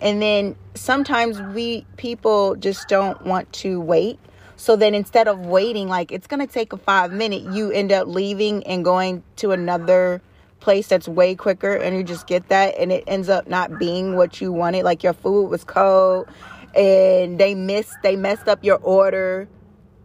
and 0.00 0.20
then 0.20 0.56
sometimes 0.74 1.40
we 1.40 1.86
people 1.96 2.56
just 2.56 2.88
don't 2.88 3.24
want 3.24 3.52
to 3.54 3.80
wait. 3.80 4.18
So 4.56 4.76
then 4.76 4.94
instead 4.94 5.28
of 5.28 5.46
waiting, 5.46 5.88
like 5.88 6.12
it's 6.12 6.26
going 6.26 6.46
to 6.46 6.52
take 6.52 6.72
a 6.72 6.76
five 6.76 7.12
minute, 7.12 7.42
you 7.42 7.70
end 7.70 7.92
up 7.92 8.06
leaving 8.06 8.64
and 8.66 8.84
going 8.84 9.22
to 9.36 9.52
another 9.52 10.22
place 10.60 10.88
that's 10.88 11.06
way 11.06 11.34
quicker 11.34 11.74
and 11.74 11.96
you 11.96 12.02
just 12.02 12.26
get 12.26 12.48
that 12.48 12.74
and 12.78 12.90
it 12.90 13.04
ends 13.06 13.28
up 13.28 13.46
not 13.46 13.78
being 13.78 14.16
what 14.16 14.40
you 14.40 14.52
wanted. 14.52 14.84
Like 14.84 15.02
your 15.02 15.12
food 15.12 15.48
was 15.48 15.64
cold 15.64 16.28
and 16.74 17.38
they 17.38 17.54
missed, 17.54 17.94
they 18.02 18.16
messed 18.16 18.48
up 18.48 18.64
your 18.64 18.78
order. 18.78 19.48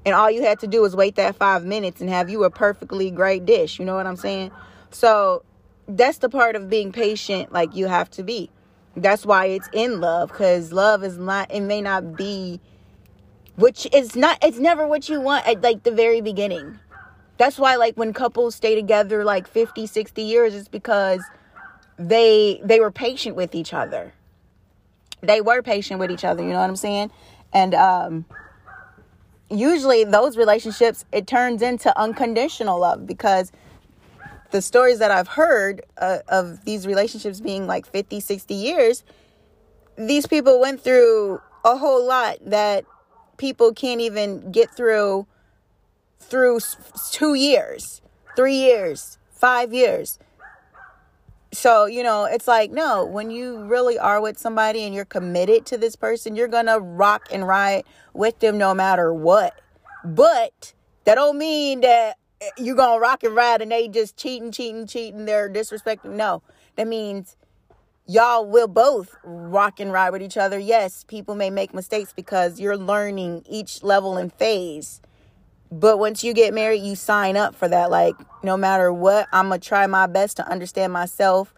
And 0.06 0.16
all 0.16 0.30
you 0.30 0.44
had 0.44 0.60
to 0.60 0.68
do 0.68 0.82
was 0.82 0.96
wait 0.96 1.16
that 1.16 1.36
five 1.36 1.64
minutes 1.64 2.02
and 2.02 2.10
have 2.10 2.30
you 2.30 2.44
a 2.44 2.50
perfectly 2.50 3.12
great 3.12 3.46
dish. 3.46 3.80
You 3.80 3.86
know 3.86 3.96
what 3.96 4.08
I'm 4.08 4.16
saying? 4.16 4.52
So 4.92 5.44
that's 5.88 6.18
the 6.18 6.30
part 6.30 6.56
of 6.56 6.70
being 6.70 6.92
patient, 6.92 7.52
like 7.52 7.76
you 7.76 7.88
have 7.88 8.10
to 8.12 8.24
be. 8.24 8.50
That's 8.96 9.26
why 9.26 9.48
it's 9.48 9.70
in 9.72 10.02
love 10.02 10.30
because 10.30 10.74
love 10.74 11.04
is 11.04 11.18
not, 11.18 11.52
it 11.52 11.62
may 11.62 11.82
not 11.82 12.16
be, 12.16 12.60
which 13.56 13.88
is 13.94 14.16
not, 14.16 14.38
it's 14.44 14.60
never 14.60 14.88
what 14.88 15.10
you 15.10 15.22
want 15.22 15.48
at 15.48 15.62
like 15.62 15.84
the 15.84 15.92
very 15.92 16.22
beginning. 16.22 16.80
That's 17.38 17.58
why, 17.58 17.78
like, 17.78 17.96
when 17.96 18.12
couples 18.12 18.56
stay 18.56 18.76
together 18.76 19.24
like 19.24 19.48
50, 19.48 19.88
60 19.88 20.22
years, 20.22 20.54
it's 20.54 20.68
because 20.68 21.22
they 21.98 22.62
they 22.64 22.80
were 22.80 22.92
patient 22.92 23.36
with 23.36 23.54
each 23.54 23.74
other. 23.74 24.14
They 25.22 25.42
were 25.42 25.62
patient 25.62 26.00
with 26.00 26.12
each 26.12 26.24
other, 26.24 26.44
you 26.44 26.50
know 26.50 26.60
what 26.60 26.70
I'm 26.70 26.76
saying? 26.76 27.12
And 27.54 27.76
um 27.76 28.26
usually 29.50 30.04
those 30.04 30.38
relationships 30.38 31.06
it 31.12 31.28
turns 31.28 31.62
into 31.62 31.98
unconditional 32.00 32.80
love 32.80 33.06
because 33.06 33.52
the 34.52 34.62
stories 34.62 35.00
that 35.00 35.12
I've 35.12 35.28
heard 35.28 35.82
uh, 35.98 36.20
of 36.28 36.66
these 36.66 36.88
relationships 36.88 37.40
being 37.40 37.68
like 37.68 37.86
50, 37.86 38.20
60 38.20 38.54
years, 38.54 39.04
these 39.98 40.26
people 40.26 40.60
went 40.60 40.82
through 40.82 41.42
a 41.64 41.78
whole 41.78 42.06
lot 42.06 42.38
that 42.46 42.86
people 43.38 43.74
can't 43.74 44.02
even 44.02 44.52
get 44.52 44.76
through 44.76 45.28
through 46.20 46.60
two 47.12 47.34
years, 47.34 48.02
three 48.36 48.56
years, 48.56 49.18
five 49.32 49.74
years. 49.74 50.20
So, 51.52 51.86
you 51.86 52.04
know, 52.04 52.26
it's 52.26 52.48
like, 52.48 52.70
no, 52.72 53.04
when 53.06 53.32
you 53.32 53.64
really 53.64 53.98
are 53.98 54.22
with 54.22 54.38
somebody 54.38 54.84
and 54.84 54.94
you're 54.94 55.06
committed 55.06 55.66
to 55.68 55.78
this 55.78 55.96
person, 55.96 56.36
you're 56.36 56.48
going 56.48 56.68
to 56.68 56.80
rock 56.80 57.28
and 57.32 57.48
ride 57.48 57.86
with 58.14 58.38
them 58.40 58.60
no 58.60 58.76
matter 58.76 59.12
what. 59.12 59.60
But 60.06 60.74
that 61.06 61.16
don't 61.16 61.40
mean 61.40 61.82
that 61.82 62.19
you 62.58 62.76
gonna 62.76 63.00
rock 63.00 63.24
and 63.24 63.36
ride 63.36 63.62
and 63.62 63.72
they 63.72 63.88
just 63.88 64.18
cheating, 64.18 64.52
cheating, 64.52 64.88
cheating, 64.88 65.26
they're 65.26 65.50
disrespecting. 65.50 66.12
No, 66.12 66.42
that 66.76 66.88
means 66.88 67.36
y'all 68.06 68.46
will 68.46 68.68
both 68.68 69.16
rock 69.24 69.80
and 69.80 69.92
ride 69.92 70.12
with 70.12 70.22
each 70.22 70.38
other. 70.38 70.58
Yes, 70.58 71.04
people 71.04 71.36
may 71.36 71.50
make 71.50 71.74
mistakes 71.74 72.14
because 72.14 72.60
you're 72.60 72.78
learning 72.78 73.44
each 73.48 73.84
level 73.84 74.18
and 74.18 74.32
phase. 74.34 75.02
But 75.72 76.00
once 76.00 76.24
you 76.24 76.34
get 76.34 76.54
married, 76.54 76.82
you 76.82 76.96
sign 76.96 77.38
up 77.38 77.54
for 77.54 77.68
that. 77.68 77.92
Like, 77.92 78.16
no 78.44 78.58
matter 78.58 78.92
what, 78.92 79.28
I'm 79.32 79.50
gonna 79.50 79.60
try 79.60 79.86
my 79.88 80.08
best 80.08 80.38
to 80.38 80.50
understand 80.50 80.94
myself. 80.94 81.54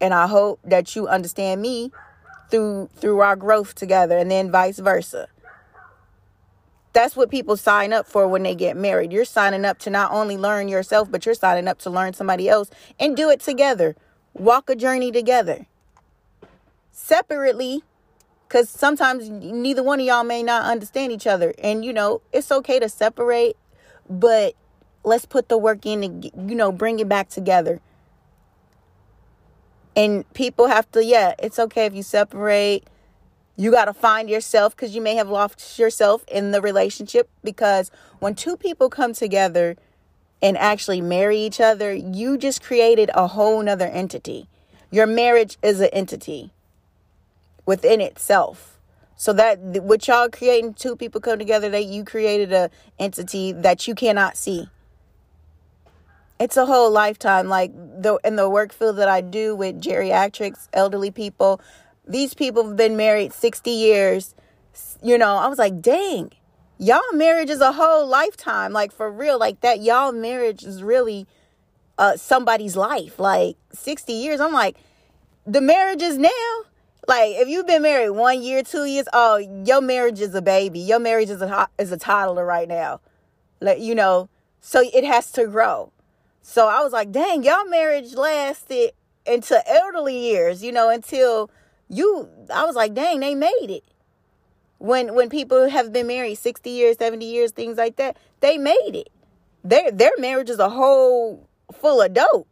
And 0.00 0.12
I 0.12 0.26
hope 0.26 0.60
that 0.64 0.94
you 0.94 1.08
understand 1.08 1.62
me 1.62 1.90
through 2.50 2.88
through 2.96 3.20
our 3.20 3.36
growth 3.36 3.74
together 3.74 4.16
and 4.18 4.30
then 4.30 4.50
vice 4.50 4.78
versa. 4.78 5.28
That's 6.98 7.14
what 7.14 7.30
people 7.30 7.56
sign 7.56 7.92
up 7.92 8.08
for 8.08 8.26
when 8.26 8.42
they 8.42 8.56
get 8.56 8.76
married. 8.76 9.12
You're 9.12 9.24
signing 9.24 9.64
up 9.64 9.78
to 9.80 9.88
not 9.88 10.10
only 10.10 10.36
learn 10.36 10.66
yourself, 10.66 11.08
but 11.08 11.24
you're 11.24 11.36
signing 11.36 11.68
up 11.68 11.78
to 11.82 11.90
learn 11.90 12.12
somebody 12.12 12.48
else 12.48 12.70
and 12.98 13.16
do 13.16 13.30
it 13.30 13.38
together. 13.38 13.94
Walk 14.34 14.68
a 14.68 14.74
journey 14.74 15.12
together. 15.12 15.66
Separately, 16.90 17.84
because 18.48 18.68
sometimes 18.68 19.30
neither 19.30 19.80
one 19.80 20.00
of 20.00 20.06
y'all 20.06 20.24
may 20.24 20.42
not 20.42 20.64
understand 20.64 21.12
each 21.12 21.28
other. 21.28 21.54
And, 21.62 21.84
you 21.84 21.92
know, 21.92 22.20
it's 22.32 22.50
okay 22.50 22.80
to 22.80 22.88
separate, 22.88 23.56
but 24.10 24.54
let's 25.04 25.24
put 25.24 25.48
the 25.48 25.56
work 25.56 25.86
in 25.86 26.02
and, 26.02 26.24
you 26.24 26.56
know, 26.56 26.72
bring 26.72 26.98
it 26.98 27.08
back 27.08 27.28
together. 27.28 27.80
And 29.94 30.28
people 30.34 30.66
have 30.66 30.90
to, 30.90 31.04
yeah, 31.04 31.34
it's 31.38 31.60
okay 31.60 31.86
if 31.86 31.94
you 31.94 32.02
separate 32.02 32.88
you 33.58 33.70
got 33.70 33.84
to 33.84 33.92
find 33.92 34.30
yourself 34.30 34.74
because 34.74 34.94
you 34.94 35.02
may 35.02 35.16
have 35.16 35.28
lost 35.28 35.78
yourself 35.78 36.24
in 36.28 36.52
the 36.52 36.62
relationship. 36.62 37.28
Because 37.44 37.90
when 38.20 38.34
two 38.34 38.56
people 38.56 38.88
come 38.88 39.12
together, 39.12 39.76
and 40.40 40.56
actually 40.56 41.00
marry 41.00 41.38
each 41.38 41.60
other, 41.60 41.92
you 41.92 42.38
just 42.38 42.62
created 42.62 43.10
a 43.14 43.26
whole 43.26 43.62
nother 43.62 43.86
entity. 43.86 44.48
Your 44.90 45.06
marriage 45.06 45.58
is 45.62 45.80
an 45.80 45.88
entity 45.92 46.52
within 47.66 48.00
itself. 48.00 48.78
So 49.16 49.32
that 49.32 49.58
what 49.58 50.06
y'all 50.06 50.28
creating, 50.28 50.74
two 50.74 50.94
people 50.94 51.20
come 51.20 51.38
together, 51.38 51.68
that 51.70 51.86
you 51.86 52.04
created 52.04 52.52
a 52.52 52.70
entity 52.98 53.52
that 53.52 53.88
you 53.88 53.94
cannot 53.94 54.36
see. 54.36 54.68
It's 56.38 56.56
a 56.56 56.66
whole 56.66 56.90
lifetime. 56.92 57.48
Like 57.48 57.72
the 57.74 58.20
in 58.24 58.36
the 58.36 58.48
work 58.48 58.72
field 58.72 58.96
that 58.98 59.08
I 59.08 59.20
do 59.20 59.56
with 59.56 59.82
geriatrics, 59.82 60.68
elderly 60.72 61.10
people, 61.10 61.60
these 62.08 62.34
people 62.34 62.66
have 62.66 62.76
been 62.76 62.96
married 62.96 63.32
60 63.32 63.70
years. 63.70 64.34
You 65.02 65.18
know, 65.18 65.36
I 65.36 65.46
was 65.48 65.58
like, 65.58 65.80
dang, 65.80 66.32
y'all 66.78 67.00
marriage 67.12 67.50
is 67.50 67.60
a 67.60 67.72
whole 67.72 68.06
lifetime 68.06 68.72
like 68.72 68.92
for 68.92 69.10
real 69.10 69.36
like 69.38 69.60
that 69.62 69.80
y'all 69.80 70.12
marriage 70.12 70.62
is 70.62 70.80
really 70.80 71.26
uh 71.98 72.16
somebody's 72.16 72.76
life 72.76 73.18
like 73.18 73.56
60 73.72 74.12
years. 74.12 74.40
I'm 74.40 74.52
like 74.52 74.76
the 75.46 75.60
marriage 75.60 76.02
is 76.02 76.16
now. 76.18 76.28
Like 77.06 77.36
if 77.36 77.48
you've 77.48 77.66
been 77.66 77.82
married 77.82 78.10
one 78.10 78.42
year 78.42 78.62
two 78.62 78.84
years 78.84 79.06
oh 79.12 79.36
your 79.36 79.80
marriage 79.80 80.20
is 80.20 80.34
a 80.34 80.42
baby. 80.42 80.80
Your 80.80 81.00
marriage 81.00 81.30
is 81.30 81.42
a 81.42 81.68
is 81.78 81.90
a 81.92 81.96
toddler 81.96 82.44
right 82.44 82.68
now. 82.68 83.00
Like 83.60 83.80
you 83.80 83.94
know 83.94 84.28
so 84.60 84.82
it 84.82 85.04
has 85.04 85.32
to 85.32 85.46
grow. 85.46 85.92
So 86.42 86.68
i 86.68 86.80
was 86.82 86.92
like 86.92 87.10
dang 87.10 87.42
y'all 87.42 87.66
marriage 87.66 88.14
lasted 88.14 88.92
into 89.26 89.60
elderly 89.70 90.18
years 90.18 90.62
you 90.62 90.72
know 90.72 90.88
until 90.88 91.50
you 91.88 92.28
i 92.54 92.64
was 92.64 92.76
like 92.76 92.94
dang 92.94 93.20
they 93.20 93.34
made 93.34 93.68
it. 93.70 93.84
When 94.78 95.14
when 95.14 95.28
people 95.30 95.68
have 95.68 95.92
been 95.92 96.08
married 96.08 96.36
60 96.36 96.70
years 96.70 96.96
70 96.98 97.24
years 97.26 97.52
things 97.52 97.78
like 97.78 97.96
that 97.96 98.16
they 98.40 98.58
made 98.58 98.92
it. 98.94 99.10
Their 99.64 99.90
their 99.92 100.12
marriage 100.18 100.50
is 100.50 100.58
a 100.60 100.70
whole 100.70 101.48
full 101.72 102.02
of 102.02 102.14
dope 102.14 102.48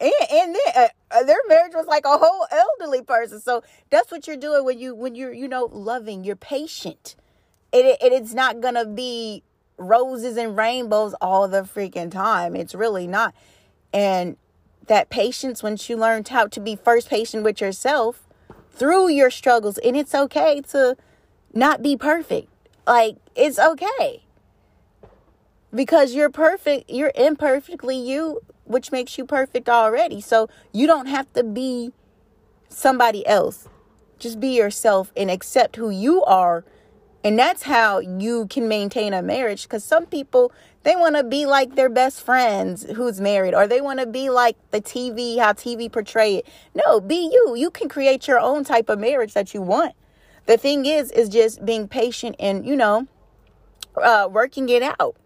and 0.00 0.12
and 0.30 0.56
then, 0.56 0.88
uh, 1.10 1.24
their 1.24 1.38
marriage 1.48 1.74
was 1.74 1.86
like 1.86 2.04
a 2.04 2.18
whole 2.18 2.46
elderly 2.50 3.02
person. 3.02 3.40
So 3.40 3.62
that's 3.90 4.10
what 4.10 4.26
you're 4.26 4.36
doing 4.36 4.64
when 4.64 4.78
you 4.78 4.94
when 4.94 5.14
you're 5.14 5.32
you 5.32 5.48
know 5.48 5.68
loving 5.72 6.24
you're 6.24 6.36
patient. 6.36 7.16
It, 7.72 7.86
it 7.86 8.12
it's 8.12 8.34
not 8.34 8.60
gonna 8.60 8.86
be 8.86 9.42
roses 9.78 10.36
and 10.36 10.56
rainbows 10.56 11.14
all 11.20 11.48
the 11.48 11.62
freaking 11.62 12.10
time. 12.10 12.56
It's 12.56 12.74
really 12.74 13.06
not. 13.06 13.34
And 13.92 14.36
that 14.86 15.10
patience 15.10 15.62
once 15.62 15.88
you 15.88 15.96
learned 15.96 16.28
how 16.28 16.46
to 16.48 16.60
be 16.60 16.76
first 16.76 17.08
patient 17.10 17.44
with 17.44 17.60
yourself 17.60 18.25
through 18.76 19.08
your 19.08 19.30
struggles 19.30 19.78
and 19.78 19.96
it's 19.96 20.14
okay 20.14 20.60
to 20.60 20.96
not 21.52 21.82
be 21.82 21.96
perfect. 21.96 22.48
Like, 22.86 23.16
it's 23.34 23.58
okay. 23.58 24.22
Because 25.74 26.14
you're 26.14 26.30
perfect, 26.30 26.88
you're 26.88 27.12
imperfectly 27.14 27.96
you, 27.96 28.40
which 28.64 28.92
makes 28.92 29.18
you 29.18 29.24
perfect 29.24 29.68
already. 29.68 30.20
So 30.20 30.48
you 30.72 30.86
don't 30.86 31.06
have 31.06 31.32
to 31.32 31.42
be 31.42 31.92
somebody 32.68 33.26
else. 33.26 33.68
Just 34.18 34.40
be 34.40 34.48
yourself 34.48 35.12
and 35.16 35.30
accept 35.30 35.76
who 35.76 35.90
you 35.90 36.22
are. 36.24 36.64
And 37.24 37.38
that's 37.38 37.64
how 37.64 37.98
you 37.98 38.46
can 38.46 38.68
maintain 38.68 39.12
a 39.12 39.22
marriage. 39.22 39.64
Because 39.64 39.84
some 39.84 40.06
people, 40.06 40.52
they 40.86 40.94
want 40.94 41.16
to 41.16 41.24
be 41.24 41.46
like 41.46 41.74
their 41.74 41.88
best 41.88 42.22
friends 42.22 42.84
who's 42.94 43.20
married, 43.20 43.54
or 43.54 43.66
they 43.66 43.80
want 43.80 43.98
to 43.98 44.06
be 44.06 44.30
like 44.30 44.56
the 44.70 44.80
TV, 44.80 45.36
how 45.36 45.52
TV 45.52 45.90
portray 45.90 46.36
it. 46.36 46.46
No, 46.76 47.00
be 47.00 47.16
you. 47.16 47.56
You 47.56 47.72
can 47.72 47.88
create 47.88 48.28
your 48.28 48.38
own 48.38 48.62
type 48.62 48.88
of 48.88 49.00
marriage 49.00 49.34
that 49.34 49.52
you 49.52 49.60
want. 49.62 49.96
The 50.46 50.56
thing 50.56 50.86
is, 50.86 51.10
is 51.10 51.28
just 51.28 51.64
being 51.66 51.88
patient 51.88 52.36
and, 52.38 52.64
you 52.64 52.76
know, 52.76 53.08
uh, 54.00 54.28
working 54.30 54.68
it 54.68 54.84
out, 55.00 55.16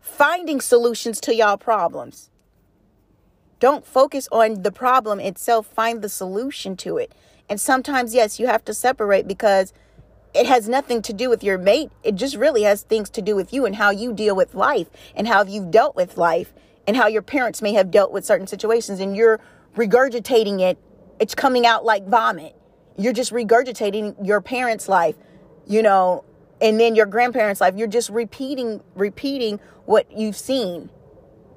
finding 0.00 0.60
solutions 0.60 1.20
to 1.20 1.32
y'all 1.36 1.56
problems. 1.56 2.28
Don't 3.60 3.86
focus 3.86 4.28
on 4.32 4.62
the 4.62 4.72
problem 4.72 5.20
itself, 5.20 5.68
find 5.68 6.02
the 6.02 6.08
solution 6.08 6.76
to 6.78 6.96
it. 6.98 7.12
And 7.48 7.60
sometimes, 7.60 8.12
yes, 8.12 8.40
you 8.40 8.48
have 8.48 8.64
to 8.64 8.74
separate 8.74 9.28
because 9.28 9.72
it 10.36 10.46
has 10.46 10.68
nothing 10.68 11.00
to 11.02 11.12
do 11.12 11.30
with 11.30 11.42
your 11.42 11.56
mate. 11.56 11.90
It 12.04 12.14
just 12.14 12.36
really 12.36 12.62
has 12.62 12.82
things 12.82 13.08
to 13.10 13.22
do 13.22 13.34
with 13.34 13.52
you 13.52 13.64
and 13.64 13.74
how 13.74 13.90
you 13.90 14.12
deal 14.12 14.36
with 14.36 14.54
life 14.54 14.88
and 15.14 15.26
how 15.26 15.44
you've 15.44 15.70
dealt 15.70 15.96
with 15.96 16.18
life 16.18 16.52
and 16.86 16.96
how 16.96 17.06
your 17.06 17.22
parents 17.22 17.62
may 17.62 17.72
have 17.72 17.90
dealt 17.90 18.12
with 18.12 18.24
certain 18.24 18.46
situations 18.46 19.00
and 19.00 19.16
you're 19.16 19.40
regurgitating 19.76 20.60
it. 20.60 20.78
It's 21.18 21.34
coming 21.34 21.66
out 21.66 21.84
like 21.84 22.06
vomit. 22.06 22.54
You're 22.98 23.14
just 23.14 23.32
regurgitating 23.32 24.26
your 24.26 24.42
parents' 24.42 24.88
life, 24.88 25.16
you 25.66 25.82
know, 25.82 26.24
and 26.60 26.78
then 26.78 26.94
your 26.94 27.06
grandparents' 27.06 27.60
life. 27.60 27.74
You're 27.74 27.88
just 27.88 28.10
repeating, 28.10 28.82
repeating 28.94 29.58
what 29.86 30.10
you've 30.12 30.36
seen. 30.36 30.90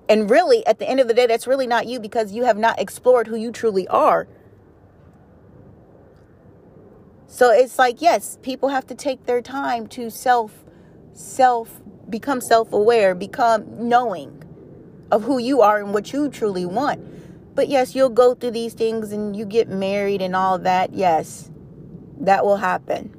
And 0.08 0.30
really, 0.30 0.66
at 0.66 0.80
the 0.80 0.90
end 0.90 1.00
of 1.00 1.08
the 1.08 1.14
day, 1.14 1.28
that's 1.28 1.48
really 1.48 1.68
not 1.68 1.86
you 1.86 2.00
because 2.00 2.32
you 2.32 2.44
have 2.44 2.58
not 2.58 2.80
explored 2.80 3.28
who 3.28 3.36
you 3.36 3.52
truly 3.52 3.88
are. 3.90 4.28
So 7.32 7.52
it's 7.52 7.78
like, 7.78 8.02
yes, 8.02 8.40
people 8.42 8.70
have 8.70 8.88
to 8.88 8.96
take 8.96 9.26
their 9.28 9.42
time 9.42 9.86
to 9.90 10.10
self, 10.10 10.66
self, 11.14 11.80
become 12.10 12.42
self 12.42 12.74
aware, 12.74 13.14
become 13.14 13.88
knowing 13.88 14.44
of 15.12 15.24
who 15.24 15.38
you 15.38 15.62
are 15.62 15.78
and 15.78 15.94
what 15.94 16.12
you 16.12 16.30
truly 16.30 16.66
want. 16.66 17.56
But 17.56 17.70
yes, 17.70 17.94
you'll 17.94 18.10
go 18.10 18.34
through 18.34 18.52
these 18.52 18.74
things 18.74 19.12
and 19.12 19.36
you 19.36 19.46
get 19.46 19.70
married 19.70 20.24
and 20.24 20.36
all 20.36 20.58
that. 20.60 20.94
Yes, 20.94 21.52
that 22.22 22.44
will 22.44 22.58
happen. 22.58 23.16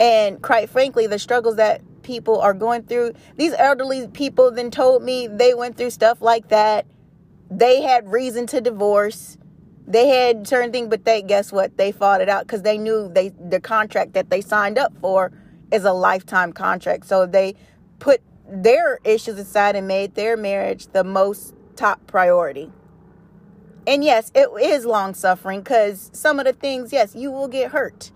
And 0.00 0.40
quite 0.40 0.70
frankly, 0.70 1.06
the 1.06 1.18
struggles 1.18 1.56
that 1.56 1.82
people 2.02 2.40
are 2.40 2.54
going 2.54 2.84
through, 2.84 3.12
these 3.36 3.52
elderly 3.52 4.08
people 4.08 4.50
then 4.50 4.70
told 4.70 5.02
me 5.02 5.26
they 5.26 5.52
went 5.52 5.76
through 5.76 5.90
stuff 5.90 6.22
like 6.22 6.48
that. 6.48 6.86
They 7.50 7.82
had 7.82 8.10
reason 8.10 8.46
to 8.48 8.62
divorce. 8.62 9.36
They 9.90 10.06
had 10.06 10.46
certain 10.46 10.70
things, 10.70 10.88
but 10.88 11.04
they 11.04 11.20
guess 11.20 11.50
what? 11.50 11.76
They 11.76 11.90
fought 11.90 12.20
it 12.20 12.28
out 12.28 12.46
because 12.46 12.62
they 12.62 12.78
knew 12.78 13.08
they 13.12 13.30
the 13.30 13.60
contract 13.60 14.12
that 14.12 14.30
they 14.30 14.40
signed 14.40 14.78
up 14.78 14.92
for 15.00 15.32
is 15.72 15.84
a 15.84 15.92
lifetime 15.92 16.52
contract. 16.52 17.06
So 17.06 17.26
they 17.26 17.56
put 17.98 18.22
their 18.48 19.00
issues 19.02 19.36
aside 19.36 19.74
and 19.74 19.88
made 19.88 20.14
their 20.14 20.36
marriage 20.36 20.86
the 20.92 21.02
most 21.02 21.54
top 21.74 22.06
priority. 22.06 22.70
And 23.84 24.04
yes, 24.04 24.30
it 24.32 24.48
is 24.62 24.86
long 24.86 25.12
suffering 25.12 25.60
because 25.60 26.10
some 26.12 26.38
of 26.38 26.44
the 26.44 26.52
things, 26.52 26.92
yes, 26.92 27.16
you 27.16 27.32
will 27.32 27.48
get 27.48 27.72
hurt. 27.72 28.12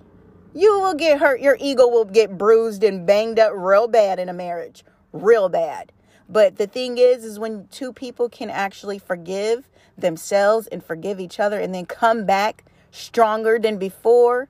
You 0.55 0.79
will 0.79 0.95
get 0.95 1.19
hurt. 1.19 1.41
Your 1.41 1.57
ego 1.59 1.89
will 1.89 2.05
get 2.05 2.39
bruised 2.39 2.85
and 2.85 3.05
banged 3.05 3.41
up 3.41 3.53
real 3.53 3.89
bad 3.89 4.21
in 4.21 4.29
a 4.29 4.33
marriage. 4.33 4.85
Real 5.13 5.49
bad. 5.49 5.91
But 6.29 6.57
the 6.57 6.69
thing 6.69 6.99
is, 6.99 7.25
is 7.25 7.41
when 7.41 7.67
two 7.69 7.93
people 7.93 8.29
can 8.29 8.51
actually 8.51 9.01
forgive 9.01 9.69
themselves 9.97 10.67
and 10.69 10.85
forgive 10.85 11.21
each 11.21 11.39
other 11.41 11.59
and 11.59 11.75
then 11.75 11.87
come 11.87 12.25
back 12.25 12.65
stronger 12.91 13.59
than 13.59 13.79
before 13.79 14.49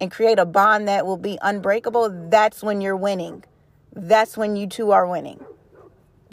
and 0.00 0.10
create 0.10 0.38
a 0.38 0.44
bond 0.44 0.88
that 0.88 1.06
will 1.06 1.16
be 1.16 1.38
unbreakable, 1.42 2.28
that's 2.28 2.62
when 2.62 2.80
you're 2.80 2.96
winning. 2.96 3.44
That's 3.94 4.36
when 4.36 4.56
you 4.56 4.66
two 4.66 4.90
are 4.90 5.06
winning 5.06 5.44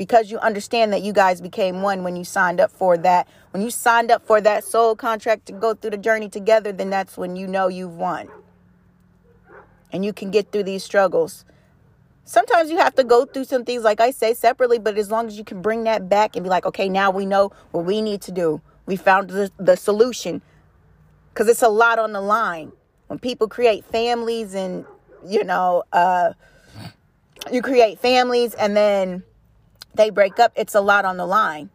because 0.01 0.31
you 0.31 0.39
understand 0.39 0.91
that 0.93 1.03
you 1.03 1.13
guys 1.13 1.41
became 1.41 1.83
one 1.83 2.03
when 2.03 2.15
you 2.15 2.23
signed 2.23 2.59
up 2.59 2.71
for 2.71 2.97
that. 2.97 3.27
When 3.51 3.61
you 3.61 3.69
signed 3.69 4.09
up 4.09 4.25
for 4.25 4.41
that 4.41 4.63
soul 4.63 4.95
contract 4.95 5.45
to 5.45 5.53
go 5.53 5.75
through 5.75 5.91
the 5.91 5.97
journey 5.97 6.27
together, 6.27 6.71
then 6.71 6.89
that's 6.89 7.17
when 7.17 7.35
you 7.35 7.45
know 7.45 7.67
you've 7.67 7.97
won. 7.97 8.27
And 9.91 10.03
you 10.03 10.11
can 10.11 10.31
get 10.31 10.51
through 10.51 10.63
these 10.63 10.83
struggles. 10.83 11.45
Sometimes 12.31 12.71
you 12.71 12.77
have 12.77 12.95
to 12.95 13.03
go 13.03 13.25
through 13.25 13.43
some 13.43 13.65
things, 13.65 13.83
like 13.83 13.99
I 13.99 14.11
say, 14.11 14.33
separately, 14.33 14.79
but 14.79 14.97
as 14.97 15.11
long 15.11 15.27
as 15.27 15.37
you 15.37 15.43
can 15.43 15.61
bring 15.61 15.83
that 15.83 16.07
back 16.07 16.37
and 16.37 16.45
be 16.45 16.49
like, 16.49 16.65
okay, 16.65 16.87
now 16.87 17.11
we 17.11 17.25
know 17.25 17.51
what 17.71 17.83
we 17.83 18.01
need 18.01 18.21
to 18.21 18.31
do. 18.31 18.61
We 18.85 18.95
found 18.95 19.29
the, 19.31 19.51
the 19.57 19.75
solution. 19.75 20.41
Because 21.33 21.49
it's 21.49 21.61
a 21.61 21.67
lot 21.67 21.99
on 21.99 22.13
the 22.13 22.21
line. 22.21 22.71
When 23.07 23.19
people 23.19 23.49
create 23.49 23.83
families 23.83 24.53
and, 24.53 24.85
you 25.27 25.43
know, 25.43 25.83
uh, 25.91 26.31
you 27.51 27.61
create 27.61 27.99
families 27.99 28.53
and 28.53 28.77
then 28.77 29.23
they 29.95 30.09
break 30.09 30.39
up, 30.39 30.53
it's 30.55 30.73
a 30.73 30.79
lot 30.79 31.03
on 31.03 31.17
the 31.17 31.25
line. 31.25 31.69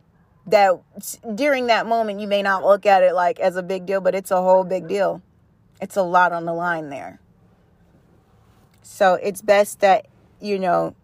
That 0.47 0.81
during 1.35 1.67
that 1.67 1.87
moment, 1.87 2.19
you 2.19 2.29
may 2.29 2.41
not 2.41 2.65
look 2.65 2.87
at 2.87 3.03
it 3.03 3.15
like 3.15 3.41
as 3.41 3.57
a 3.57 3.63
big 3.63 3.85
deal, 3.85 4.01
but 4.01 4.15
it's 4.15 4.31
a 4.31 4.41
whole 4.41 4.65
big 4.65 4.89
deal. 4.89 5.21
It's 5.83 5.97
a 5.97 6.03
lot 6.03 6.33
on 6.33 6.47
the 6.47 6.55
line 6.55 6.89
there. 6.89 7.21
So 8.81 9.15
it's 9.17 9.43
best 9.43 9.81
that, 9.81 10.07
you 10.41 10.59
know, 10.59 10.95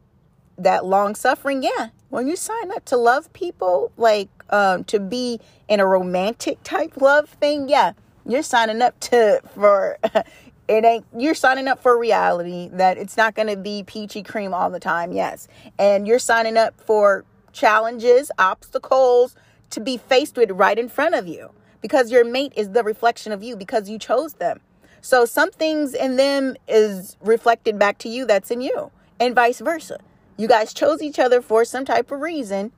that 0.58 0.84
long 0.84 1.14
suffering, 1.14 1.62
yeah. 1.62 1.88
When 2.10 2.26
you 2.26 2.36
sign 2.36 2.70
up 2.72 2.84
to 2.86 2.96
love 2.96 3.32
people, 3.32 3.90
like 3.96 4.28
um, 4.50 4.84
to 4.84 5.00
be 5.00 5.40
in 5.68 5.80
a 5.80 5.86
romantic 5.86 6.62
type 6.62 7.00
love 7.00 7.28
thing, 7.28 7.68
yeah, 7.68 7.92
you're 8.26 8.42
signing 8.42 8.82
up 8.82 8.98
to 9.00 9.40
for 9.54 9.98
it 10.68 10.84
ain't 10.84 11.04
you're 11.16 11.34
signing 11.34 11.68
up 11.68 11.82
for 11.82 11.98
reality 11.98 12.68
that 12.72 12.98
it's 12.98 13.16
not 13.16 13.34
going 13.34 13.48
to 13.48 13.56
be 13.56 13.82
peachy 13.82 14.22
cream 14.22 14.54
all 14.54 14.70
the 14.70 14.80
time 14.80 15.12
yes. 15.12 15.48
And 15.78 16.06
you're 16.06 16.18
signing 16.18 16.56
up 16.56 16.78
for 16.80 17.24
challenges 17.52 18.30
obstacles 18.38 19.34
to 19.70 19.80
be 19.80 19.96
faced 19.96 20.36
with 20.36 20.50
right 20.50 20.78
in 20.78 20.88
front 20.88 21.14
of 21.14 21.26
you 21.26 21.50
because 21.80 22.10
your 22.10 22.24
mate 22.24 22.52
is 22.56 22.70
the 22.70 22.82
reflection 22.82 23.32
of 23.32 23.42
you 23.42 23.56
because 23.56 23.88
you 23.88 23.98
chose 23.98 24.34
them. 24.34 24.60
So 25.00 25.24
some 25.24 25.50
things 25.50 25.94
in 25.94 26.16
them 26.16 26.56
is 26.68 27.16
reflected 27.20 27.78
back 27.78 27.98
to 27.98 28.08
you 28.08 28.24
that's 28.24 28.50
in 28.50 28.60
you 28.60 28.90
and 29.22 29.36
vice 29.36 29.60
versa 29.60 29.98
You 30.36 30.48
guys 30.48 30.74
chose 30.74 31.00
each 31.00 31.18
other 31.18 31.40
for 31.40 31.64
some 31.64 31.84
type 31.84 32.10
of 32.10 32.20
reason. 32.20 32.72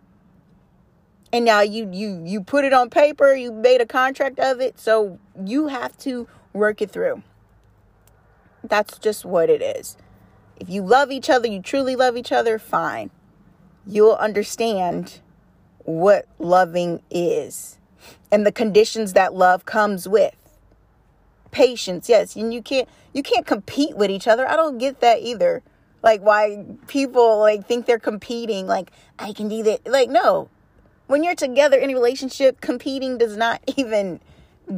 And 1.32 1.44
now 1.44 1.62
you 1.62 1.90
you 1.90 2.22
you 2.24 2.42
put 2.42 2.64
it 2.64 2.72
on 2.72 2.90
paper, 2.90 3.34
you 3.34 3.50
made 3.50 3.80
a 3.80 3.86
contract 3.86 4.38
of 4.38 4.60
it, 4.60 4.78
so 4.78 5.18
you 5.44 5.68
have 5.68 5.96
to 5.98 6.28
work 6.52 6.82
it 6.82 6.90
through. 6.90 7.22
That's 8.62 8.98
just 8.98 9.24
what 9.24 9.50
it 9.50 9.62
is. 9.62 9.96
If 10.56 10.68
you 10.68 10.82
love 10.82 11.10
each 11.10 11.28
other, 11.28 11.48
you 11.48 11.60
truly 11.60 11.96
love 11.96 12.16
each 12.16 12.30
other, 12.30 12.58
fine. 12.58 13.10
You'll 13.86 14.14
understand 14.14 15.20
what 15.78 16.26
loving 16.38 17.02
is 17.10 17.78
and 18.30 18.46
the 18.46 18.52
conditions 18.52 19.14
that 19.14 19.34
love 19.34 19.64
comes 19.64 20.08
with. 20.08 20.36
Patience, 21.50 22.08
yes, 22.08 22.36
and 22.36 22.52
you 22.54 22.62
can't 22.62 22.88
you 23.12 23.22
can't 23.22 23.46
compete 23.46 23.96
with 23.96 24.10
each 24.10 24.28
other. 24.28 24.48
I 24.48 24.56
don't 24.56 24.78
get 24.78 25.00
that 25.00 25.20
either. 25.20 25.62
Like 26.04 26.20
why 26.20 26.62
people 26.86 27.38
like 27.38 27.66
think 27.66 27.86
they're 27.86 27.98
competing 27.98 28.66
like 28.66 28.92
I 29.18 29.32
can 29.32 29.48
do 29.48 29.62
that. 29.62 29.86
Like 29.86 30.10
no. 30.10 30.50
When 31.06 31.24
you're 31.24 31.34
together 31.34 31.78
in 31.78 31.90
a 31.90 31.94
relationship, 31.94 32.60
competing 32.60 33.16
does 33.16 33.38
not 33.38 33.62
even 33.78 34.20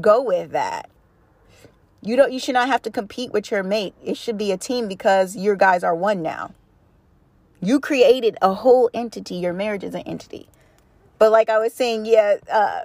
go 0.01 0.23
with 0.23 0.53
that. 0.53 0.89
You 2.01 2.15
don't 2.15 2.33
you 2.33 2.39
should 2.39 2.55
not 2.55 2.69
have 2.69 2.81
to 2.83 2.93
compete 2.93 3.33
with 3.33 3.51
your 3.51 3.65
mate. 3.65 3.95
It 4.05 4.17
should 4.17 4.39
be 4.39 4.53
a 4.53 4.57
team 4.57 4.87
because 4.87 5.35
your 5.37 5.57
guys 5.57 5.83
are 5.83 5.97
one 5.97 6.23
now. 6.23 6.55
You 7.61 7.81
created 7.81 8.37
a 8.41 8.55
whole 8.55 8.89
entity. 8.95 9.35
Your 9.35 9.53
marriage 9.53 9.83
is 9.83 9.97
an 9.97 10.03
entity. 10.03 10.49
But 11.19 11.33
like 11.33 11.49
I 11.49 11.59
was 11.59 11.73
saying, 11.73 12.07
yeah, 12.07 12.37
uh, 12.53 12.83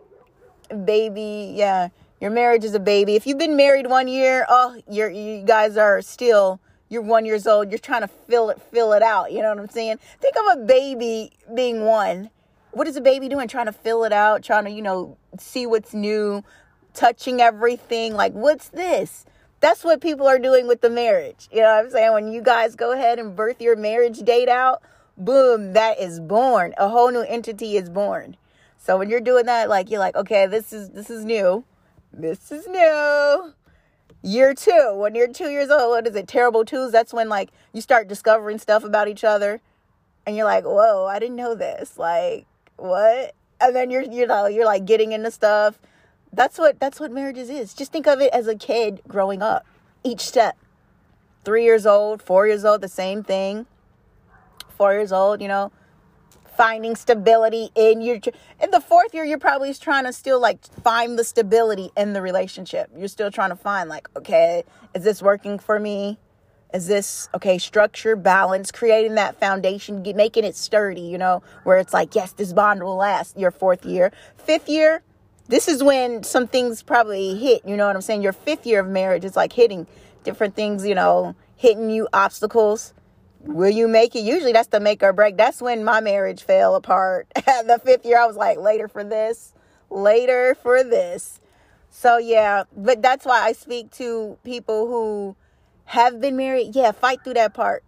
baby, 0.76 1.54
yeah, 1.56 1.90
your 2.20 2.32
marriage 2.32 2.64
is 2.64 2.74
a 2.74 2.80
baby. 2.80 3.16
If 3.16 3.28
you've 3.28 3.38
been 3.38 3.56
married 3.56 3.86
one 3.86 4.08
year, 4.08 4.48
oh, 4.50 4.82
you're 4.90 5.12
you 5.12 5.44
guys 5.44 5.78
are 5.78 6.02
still 6.02 6.60
you're 6.92 7.02
one 7.02 7.26
years 7.26 7.48
old. 7.48 7.72
You're 7.72 7.80
trying 7.80 8.02
to 8.02 8.08
fill 8.08 8.50
it 8.50 8.62
fill 8.62 8.92
it 8.92 9.02
out. 9.02 9.32
You 9.32 9.42
know 9.42 9.50
what 9.50 9.60
I'm 9.60 9.70
saying? 9.70 9.98
Think 10.20 10.36
of 10.36 10.58
a 10.58 10.66
baby 10.66 11.32
being 11.56 11.86
one. 11.86 12.30
What 12.72 12.86
is 12.86 12.98
a 12.98 13.02
baby 13.02 13.30
doing? 13.30 13.48
Trying 13.48 13.68
to 13.68 13.72
fill 13.72 14.04
it 14.04 14.12
out, 14.12 14.44
trying 14.44 14.66
to 14.66 14.72
you 14.72 14.82
know 14.82 15.18
see 15.40 15.66
what's 15.66 15.94
new, 15.94 16.44
touching 16.94 17.40
everything. 17.40 18.14
Like 18.14 18.34
what's 18.34 18.68
this? 18.70 19.26
That's 19.62 19.86
what 19.86 20.02
people 20.02 20.28
are 20.28 20.38
doing 20.38 20.68
with 20.68 20.82
the 20.82 20.90
marriage. 20.90 21.48
You 21.50 21.62
know 21.62 21.76
what 21.76 21.86
I'm 21.86 21.92
saying? 21.92 22.12
When 22.12 22.32
you 22.32 22.42
guys 22.42 22.76
go 22.76 22.92
ahead 22.92 23.20
and 23.20 23.36
birth 23.36 23.62
your 23.62 23.78
marriage 23.78 24.20
date 24.20 24.50
out, 24.50 24.82
boom, 25.18 25.72
that 25.74 25.98
is 25.98 26.20
born. 26.20 26.74
A 26.78 26.90
whole 26.90 27.12
new 27.12 27.22
entity 27.22 27.78
is 27.78 27.90
born. 27.90 28.36
So 28.78 28.98
when 28.98 29.10
you're 29.10 29.22
doing 29.22 29.46
that, 29.46 29.70
like 29.70 29.90
you're 29.90 30.00
like, 30.00 30.16
okay, 30.16 30.46
this 30.46 30.74
is 30.74 30.90
this 30.90 31.10
is 31.10 31.24
new. 31.24 31.64
This 32.12 32.52
is 32.52 32.68
new. 32.68 33.54
Year 34.24 34.54
two, 34.54 34.94
when 34.96 35.16
you're 35.16 35.28
two 35.28 35.50
years 35.50 35.70
old, 35.70 35.90
what 35.90 36.08
is 36.08 36.16
it? 36.16 36.28
Terrible 36.28 36.64
twos. 36.64 36.92
That's 36.92 37.14
when 37.14 37.30
like 37.30 37.50
you 37.74 37.82
start 37.82 38.08
discovering 38.08 38.60
stuff 38.60 38.84
about 38.84 39.08
each 39.08 39.24
other, 39.24 39.62
and 40.26 40.36
you're 40.36 40.46
like, 40.46 40.64
whoa, 40.64 41.06
I 41.06 41.20
didn't 41.20 41.36
know 41.36 41.56
this. 41.56 41.98
Like 41.98 42.46
what? 42.78 43.34
And 43.60 43.76
then 43.76 43.90
you're 43.90 44.04
you 44.04 44.28
know 44.28 44.46
you're 44.48 44.66
like 44.66 44.86
getting 44.86 45.12
into 45.12 45.32
stuff. 45.32 45.80
That's 46.34 46.58
what 46.58 46.80
that's 46.80 47.00
what 47.00 47.12
marriages 47.12 47.50
is. 47.50 47.74
Just 47.74 47.92
think 47.92 48.08
of 48.08 48.22
it 48.22 48.32
as 48.34 48.48
a 48.48 48.56
kid 48.56 49.02
growing 49.08 49.42
up. 49.42 49.66
Each 50.04 50.22
step. 50.22 50.58
Three 51.44 51.64
years 51.64 51.86
old, 51.88 52.22
four 52.22 52.46
years 52.46 52.64
old, 52.64 52.82
the 52.82 52.88
same 52.88 53.24
thing 53.24 53.66
four 54.82 54.94
years 54.94 55.12
old, 55.12 55.40
you 55.44 55.48
know, 55.48 55.72
finding 56.56 56.96
stability 56.96 57.70
in 57.76 58.02
your 58.02 58.18
in 58.62 58.72
the 58.72 58.82
fourth 58.82 59.14
year 59.14 59.24
you're 59.24 59.40
probably 59.40 59.74
trying 59.74 60.06
to 60.06 60.14
still 60.14 60.40
like 60.40 60.64
find 60.84 61.18
the 61.18 61.24
stability 61.24 61.92
in 61.96 62.14
the 62.14 62.22
relationship. 62.22 62.90
You're 62.96 63.08
still 63.08 63.32
trying 63.32 63.50
to 63.50 63.56
find 63.56 63.90
like 63.90 64.10
okay 64.18 64.64
is 64.94 65.04
this 65.04 65.22
working 65.22 65.60
for 65.60 65.80
me? 65.80 66.18
Is 66.74 66.88
this 66.88 67.30
okay 67.34 67.58
structure 67.58 68.16
balance 68.16 68.72
creating 68.72 69.16
that 69.16 69.40
foundation 69.40 70.04
making 70.16 70.44
it 70.44 70.56
sturdy 70.56 71.02
you 71.02 71.18
know 71.18 71.42
where 71.64 71.78
it's 71.78 71.94
like 71.94 72.16
yes 72.16 72.34
this 72.34 72.54
bond 72.54 72.84
will 72.84 72.98
last 72.98 73.38
your 73.38 73.52
fourth 73.52 73.86
year. 73.86 74.12
Fifth 74.38 74.68
year 74.68 75.04
this 75.48 75.68
is 75.68 75.84
when 75.84 76.24
some 76.24 76.48
things 76.48 76.84
probably 76.84 77.38
hit 77.38 77.62
you 77.66 77.78
know 77.78 77.88
what 77.88 77.96
i'm 77.96 78.02
saying? 78.02 78.22
Your 78.22 78.34
fifth 78.34 78.66
year 78.66 78.82
of 78.82 78.88
marriage 78.88 79.26
is 79.26 79.36
like 79.36 79.54
hitting 79.54 79.88
different 80.24 80.56
things 80.56 80.86
you 80.86 80.96
know 80.96 81.36
hitting 81.56 81.90
you 81.90 82.08
obstacles 82.14 82.94
will 83.46 83.70
you 83.70 83.88
make 83.88 84.16
it? 84.16 84.22
Usually 84.22 84.52
that's 84.52 84.68
the 84.68 84.80
make 84.80 85.04
or 85.04 85.14
break. 85.14 85.38
That's 85.38 85.62
when 85.62 85.84
my 85.84 86.02
marriage 86.02 86.44
fell 86.44 86.76
apart. 86.76 87.28
the 87.36 87.80
fifth 87.84 88.06
year, 88.06 88.20
I 88.20 88.26
was 88.26 88.36
like, 88.36 88.58
later 88.58 88.88
for 88.88 89.04
this, 89.04 89.54
later 89.90 90.56
for 90.56 90.84
this. 90.84 91.40
So 91.90 92.18
yeah, 92.18 92.64
but 92.76 93.02
that's 93.02 93.26
why 93.26 93.42
I 93.42 93.52
speak 93.52 93.92
to 93.92 94.38
people 94.44 94.88
who 94.88 95.36
have 95.86 96.22
been 96.22 96.38
married. 96.38 96.76
Yeah, 96.76 96.92
fight 96.92 97.24
through 97.24 97.34
that 97.36 97.54
part. 97.54 97.84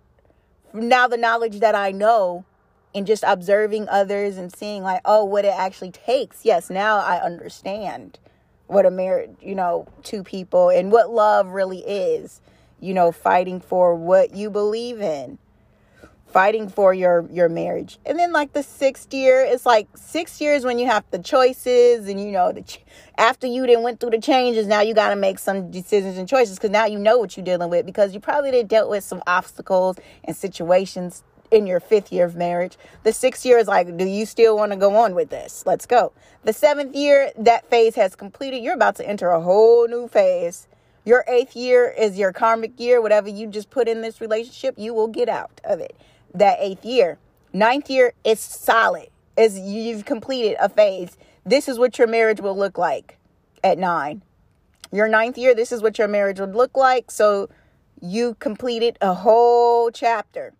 Now 0.73 1.07
the 1.07 1.17
knowledge 1.17 1.59
that 1.59 1.75
I 1.75 1.91
know 1.91 2.45
and 2.95 3.07
just 3.07 3.23
observing 3.25 3.87
others 3.89 4.37
and 4.37 4.53
seeing 4.55 4.83
like, 4.83 5.01
oh, 5.05 5.23
what 5.23 5.45
it 5.45 5.53
actually 5.55 5.91
takes. 5.91 6.45
Yes, 6.45 6.69
now 6.69 6.97
I 6.97 7.23
understand 7.23 8.19
what 8.67 8.85
a 8.85 8.91
marriage, 8.91 9.31
you 9.41 9.55
know, 9.55 9.87
two 10.03 10.23
people 10.23 10.69
and 10.69 10.91
what 10.91 11.09
love 11.09 11.47
really 11.47 11.79
is. 11.79 12.41
You 12.79 12.93
know, 12.93 13.13
fighting 13.13 13.61
for 13.61 13.95
what 13.95 14.35
you 14.35 14.49
believe 14.49 14.99
in 14.99 15.37
fighting 16.33 16.67
for 16.67 16.93
your 16.93 17.25
your 17.31 17.47
marriage. 17.47 17.99
And 18.05 18.17
then 18.17 18.33
like 18.33 18.53
the 18.53 18.63
sixth 18.63 19.13
year 19.13 19.45
it's 19.47 19.65
like 19.65 19.87
six 19.95 20.41
years 20.41 20.65
when 20.65 20.79
you 20.79 20.87
have 20.87 21.05
the 21.11 21.19
choices 21.19 22.09
and 22.09 22.19
you 22.19 22.31
know 22.31 22.51
the 22.51 22.63
ch- 22.63 22.83
after 23.17 23.45
you 23.45 23.65
then 23.67 23.83
went 23.83 23.99
through 23.99 24.09
the 24.09 24.19
changes 24.19 24.65
now 24.65 24.81
you 24.81 24.95
got 24.95 25.11
to 25.11 25.15
make 25.15 25.37
some 25.37 25.69
decisions 25.69 26.17
and 26.17 26.27
choices 26.27 26.57
because 26.57 26.71
now 26.71 26.85
you 26.85 26.97
know 26.97 27.19
what 27.19 27.37
you're 27.37 27.45
dealing 27.45 27.69
with 27.69 27.85
because 27.85 28.13
you 28.13 28.19
probably 28.19 28.49
did 28.49 28.67
dealt 28.67 28.89
with 28.89 29.03
some 29.03 29.21
obstacles 29.27 29.97
and 30.23 30.35
situations 30.35 31.23
in 31.51 31.67
your 31.67 31.79
fifth 31.79 32.11
year 32.11 32.25
of 32.25 32.35
marriage. 32.35 32.77
The 33.03 33.13
sixth 33.13 33.45
year 33.45 33.59
is 33.59 33.67
like 33.67 33.95
do 33.95 34.05
you 34.05 34.25
still 34.25 34.57
want 34.57 34.71
to 34.71 34.77
go 34.77 34.95
on 34.95 35.13
with 35.13 35.29
this? 35.29 35.63
Let's 35.67 35.85
go. 35.85 36.13
The 36.43 36.53
seventh 36.53 36.95
year 36.95 37.31
that 37.37 37.69
phase 37.69 37.93
has 37.95 38.15
completed. 38.15 38.63
You're 38.63 38.73
about 38.73 38.95
to 38.95 39.07
enter 39.07 39.29
a 39.29 39.39
whole 39.39 39.87
new 39.87 40.07
phase. 40.07 40.67
Your 41.05 41.25
eighth 41.27 41.55
year 41.55 41.93
is 41.95 42.17
your 42.17 42.31
karmic 42.31 42.79
year. 42.79 43.01
Whatever 43.01 43.27
you 43.29 43.45
just 43.47 43.69
put 43.69 43.87
in 43.87 44.01
this 44.01 44.19
relationship 44.19 44.73
you 44.79 44.95
will 44.95 45.09
get 45.09 45.29
out 45.29 45.61
of 45.63 45.79
it 45.79 45.95
that 46.33 46.57
eighth 46.59 46.85
year. 46.85 47.17
Ninth 47.51 47.89
year 47.89 48.13
is 48.23 48.39
solid. 48.39 49.09
As 49.37 49.57
you've 49.59 50.05
completed 50.05 50.57
a 50.59 50.69
phase. 50.69 51.17
This 51.45 51.67
is 51.67 51.79
what 51.79 51.97
your 51.97 52.07
marriage 52.07 52.39
will 52.39 52.57
look 52.57 52.77
like 52.77 53.17
at 53.63 53.77
nine. 53.77 54.21
Your 54.91 55.07
ninth 55.07 55.37
year, 55.37 55.55
this 55.55 55.71
is 55.71 55.81
what 55.81 55.97
your 55.97 56.07
marriage 56.07 56.39
would 56.39 56.55
look 56.55 56.77
like. 56.77 57.09
So 57.09 57.49
you 58.01 58.35
completed 58.39 58.97
a 59.01 59.13
whole 59.13 59.89
chapter. 59.89 60.53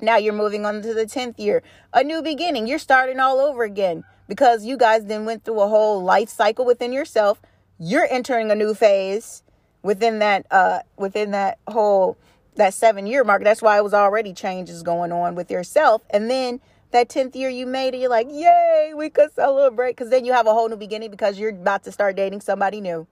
Now 0.00 0.16
you're 0.16 0.32
moving 0.32 0.64
on 0.64 0.82
to 0.82 0.94
the 0.94 1.06
10th 1.06 1.38
year. 1.38 1.62
A 1.92 2.04
new 2.04 2.22
beginning. 2.22 2.66
You're 2.66 2.78
starting 2.78 3.18
all 3.18 3.40
over 3.40 3.64
again 3.64 4.04
because 4.28 4.64
you 4.64 4.76
guys 4.76 5.06
then 5.06 5.24
went 5.24 5.44
through 5.44 5.60
a 5.60 5.68
whole 5.68 6.02
life 6.02 6.28
cycle 6.28 6.64
within 6.64 6.92
yourself. 6.92 7.40
You're 7.78 8.06
entering 8.10 8.50
a 8.50 8.54
new 8.54 8.74
phase 8.74 9.42
within 9.82 10.18
that 10.18 10.44
uh 10.50 10.80
within 10.96 11.30
that 11.30 11.58
whole 11.68 12.16
that 12.56 12.74
seven 12.74 13.06
year 13.06 13.24
mark. 13.24 13.44
That's 13.44 13.62
why 13.62 13.78
it 13.78 13.84
was 13.84 13.94
already 13.94 14.32
changes 14.32 14.82
going 14.82 15.12
on 15.12 15.34
with 15.34 15.50
yourself. 15.50 16.02
And 16.10 16.30
then 16.30 16.60
that 16.90 17.08
10th 17.08 17.34
year 17.34 17.48
you 17.48 17.66
made 17.66 17.94
it, 17.94 17.98
you're 17.98 18.10
like, 18.10 18.28
yay, 18.30 18.92
we 18.96 19.10
could 19.10 19.32
celebrate. 19.32 19.92
Because 19.92 20.10
then 20.10 20.24
you 20.24 20.32
have 20.32 20.46
a 20.46 20.52
whole 20.52 20.68
new 20.68 20.76
beginning 20.76 21.10
because 21.10 21.38
you're 21.38 21.50
about 21.50 21.84
to 21.84 21.92
start 21.92 22.16
dating 22.16 22.40
somebody 22.40 22.80
new. 22.80 23.06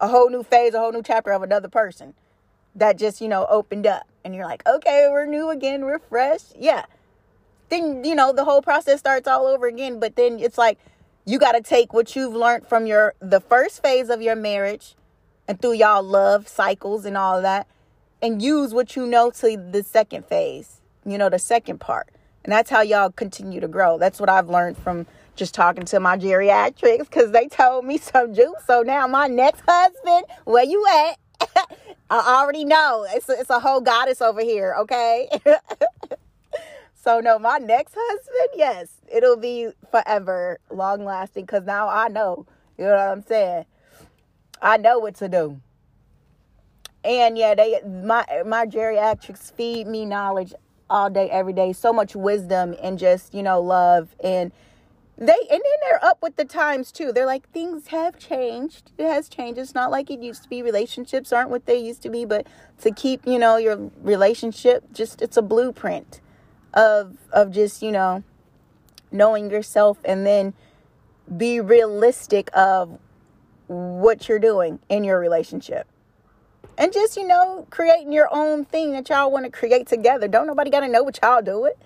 A 0.00 0.08
whole 0.08 0.28
new 0.30 0.42
phase, 0.42 0.74
a 0.74 0.78
whole 0.78 0.92
new 0.92 1.02
chapter 1.02 1.32
of 1.32 1.42
another 1.42 1.68
person 1.68 2.14
that 2.74 2.98
just, 2.98 3.20
you 3.20 3.28
know, 3.28 3.46
opened 3.48 3.86
up. 3.86 4.06
And 4.24 4.34
you're 4.34 4.46
like, 4.46 4.66
okay, 4.66 5.06
we're 5.10 5.26
new 5.26 5.50
again, 5.50 5.84
we're 5.84 5.98
fresh. 5.98 6.40
Yeah. 6.58 6.84
Then, 7.68 8.04
you 8.04 8.14
know, 8.14 8.32
the 8.32 8.44
whole 8.44 8.62
process 8.62 9.00
starts 9.00 9.28
all 9.28 9.46
over 9.46 9.66
again. 9.66 10.00
But 10.00 10.16
then 10.16 10.38
it's 10.38 10.58
like, 10.58 10.78
you 11.24 11.38
got 11.38 11.52
to 11.52 11.62
take 11.62 11.92
what 11.92 12.14
you've 12.14 12.34
learned 12.34 12.66
from 12.66 12.86
your 12.86 13.14
the 13.20 13.40
first 13.40 13.82
phase 13.82 14.10
of 14.10 14.20
your 14.20 14.36
marriage 14.36 14.94
and 15.48 15.60
through 15.60 15.72
y'all 15.72 16.02
love 16.02 16.48
cycles 16.48 17.04
and 17.04 17.16
all 17.16 17.40
that 17.40 17.66
and 18.24 18.40
use 18.40 18.72
what 18.72 18.96
you 18.96 19.06
know 19.06 19.30
to 19.30 19.54
the 19.70 19.82
second 19.82 20.24
phase, 20.24 20.80
you 21.04 21.18
know, 21.18 21.28
the 21.28 21.38
second 21.38 21.78
part. 21.78 22.08
And 22.42 22.50
that's 22.50 22.70
how 22.70 22.80
y'all 22.80 23.10
continue 23.10 23.60
to 23.60 23.68
grow. 23.68 23.98
That's 23.98 24.18
what 24.18 24.30
I've 24.30 24.48
learned 24.48 24.78
from 24.78 25.06
just 25.36 25.52
talking 25.52 25.84
to 25.84 26.00
my 26.00 26.16
geriatrics 26.16 27.00
because 27.00 27.32
they 27.32 27.48
told 27.48 27.84
me 27.84 27.98
some 27.98 28.32
juice. 28.32 28.64
So 28.66 28.80
now 28.80 29.06
my 29.06 29.26
next 29.26 29.62
husband, 29.68 30.24
where 30.44 30.64
you 30.64 30.86
at? 30.86 31.18
I 32.10 32.38
already 32.40 32.64
know. 32.64 33.06
It's 33.10 33.28
a, 33.28 33.38
it's 33.38 33.50
a 33.50 33.60
whole 33.60 33.82
goddess 33.82 34.22
over 34.22 34.40
here, 34.40 34.74
okay? 34.78 35.28
so 36.94 37.20
no, 37.20 37.38
my 37.38 37.58
next 37.58 37.94
husband, 37.94 38.48
yes, 38.56 38.88
it'll 39.14 39.36
be 39.36 39.68
forever, 39.90 40.60
long 40.70 41.04
lasting 41.04 41.44
because 41.44 41.64
now 41.64 41.88
I 41.90 42.08
know. 42.08 42.46
You 42.78 42.84
know 42.84 42.92
what 42.92 43.00
I'm 43.00 43.22
saying? 43.22 43.66
I 44.62 44.78
know 44.78 44.98
what 44.98 45.14
to 45.16 45.28
do 45.28 45.60
and 47.04 47.36
yeah, 47.36 47.54
they 47.54 47.80
my 47.84 48.24
my 48.46 48.66
geriatrics 48.66 49.52
feed 49.52 49.86
me 49.86 50.06
knowledge 50.06 50.54
all 50.88 51.10
day, 51.10 51.28
every 51.30 51.52
day. 51.52 51.72
So 51.72 51.92
much 51.92 52.16
wisdom 52.16 52.74
and 52.82 52.98
just 52.98 53.34
you 53.34 53.42
know 53.42 53.60
love 53.60 54.14
and 54.22 54.52
they 55.16 55.32
and 55.32 55.50
then 55.50 55.60
they're 55.82 56.04
up 56.04 56.22
with 56.22 56.36
the 56.36 56.44
times 56.44 56.90
too. 56.90 57.12
They're 57.12 57.26
like 57.26 57.48
things 57.50 57.88
have 57.88 58.18
changed. 58.18 58.92
It 58.98 59.06
has 59.06 59.28
changed. 59.28 59.58
It's 59.58 59.74
not 59.74 59.90
like 59.90 60.10
it 60.10 60.20
used 60.20 60.42
to 60.44 60.48
be. 60.48 60.62
Relationships 60.62 61.32
aren't 61.32 61.50
what 61.50 61.66
they 61.66 61.76
used 61.76 62.02
to 62.02 62.10
be. 62.10 62.24
But 62.24 62.46
to 62.80 62.90
keep 62.90 63.26
you 63.26 63.38
know 63.38 63.56
your 63.56 63.90
relationship, 64.02 64.84
just 64.92 65.22
it's 65.22 65.36
a 65.36 65.42
blueprint 65.42 66.20
of 66.72 67.16
of 67.32 67.52
just 67.52 67.82
you 67.82 67.92
know 67.92 68.24
knowing 69.12 69.50
yourself 69.50 69.98
and 70.04 70.26
then 70.26 70.54
be 71.36 71.60
realistic 71.60 72.50
of 72.52 72.98
what 73.68 74.28
you're 74.28 74.40
doing 74.40 74.80
in 74.88 75.04
your 75.04 75.18
relationship 75.18 75.86
and 76.78 76.92
just 76.92 77.16
you 77.16 77.26
know 77.26 77.66
creating 77.70 78.12
your 78.12 78.28
own 78.32 78.64
thing 78.64 78.92
that 78.92 79.08
y'all 79.08 79.30
want 79.30 79.44
to 79.44 79.50
create 79.50 79.86
together. 79.86 80.28
Don't 80.28 80.46
nobody 80.46 80.70
got 80.70 80.80
to 80.80 80.88
know 80.88 81.02
what 81.02 81.18
y'all 81.22 81.42
do 81.42 81.64
it. 81.66 81.78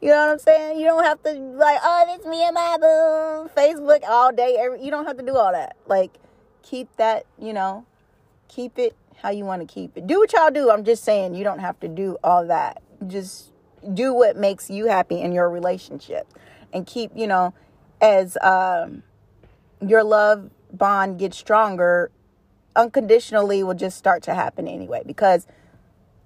You 0.00 0.10
know 0.10 0.26
what 0.26 0.32
i'm 0.32 0.38
saying? 0.38 0.78
You 0.78 0.86
don't 0.86 1.02
have 1.02 1.22
to 1.24 1.32
like 1.32 1.78
oh 1.82 2.14
it's 2.14 2.24
me 2.24 2.44
and 2.44 2.54
my 2.54 2.76
boo. 2.78 3.50
Facebook 3.56 4.02
all 4.08 4.32
day 4.32 4.56
every 4.58 4.82
you 4.82 4.90
don't 4.90 5.06
have 5.06 5.16
to 5.16 5.24
do 5.24 5.36
all 5.36 5.52
that. 5.52 5.76
Like 5.86 6.12
keep 6.62 6.94
that 6.96 7.26
you 7.38 7.52
know 7.52 7.84
keep 8.48 8.78
it 8.78 8.94
how 9.16 9.30
you 9.30 9.44
want 9.44 9.66
to 9.66 9.72
keep 9.72 9.96
it. 9.96 10.06
Do 10.06 10.20
what 10.20 10.32
y'all 10.32 10.50
do. 10.50 10.70
I'm 10.70 10.84
just 10.84 11.02
saying 11.02 11.34
you 11.34 11.42
don't 11.42 11.58
have 11.58 11.80
to 11.80 11.88
do 11.88 12.16
all 12.22 12.46
that. 12.46 12.82
Just 13.08 13.50
do 13.94 14.14
what 14.14 14.36
makes 14.36 14.70
you 14.70 14.86
happy 14.86 15.20
in 15.20 15.32
your 15.32 15.50
relationship. 15.50 16.28
And 16.72 16.86
keep 16.86 17.10
you 17.16 17.26
know 17.26 17.54
as 18.00 18.38
um 18.40 19.02
your 19.80 20.04
love 20.04 20.50
bond 20.72 21.18
gets 21.18 21.36
stronger 21.36 22.10
unconditionally 22.78 23.62
will 23.62 23.74
just 23.74 23.98
start 23.98 24.22
to 24.22 24.34
happen 24.34 24.66
anyway 24.66 25.02
because 25.04 25.46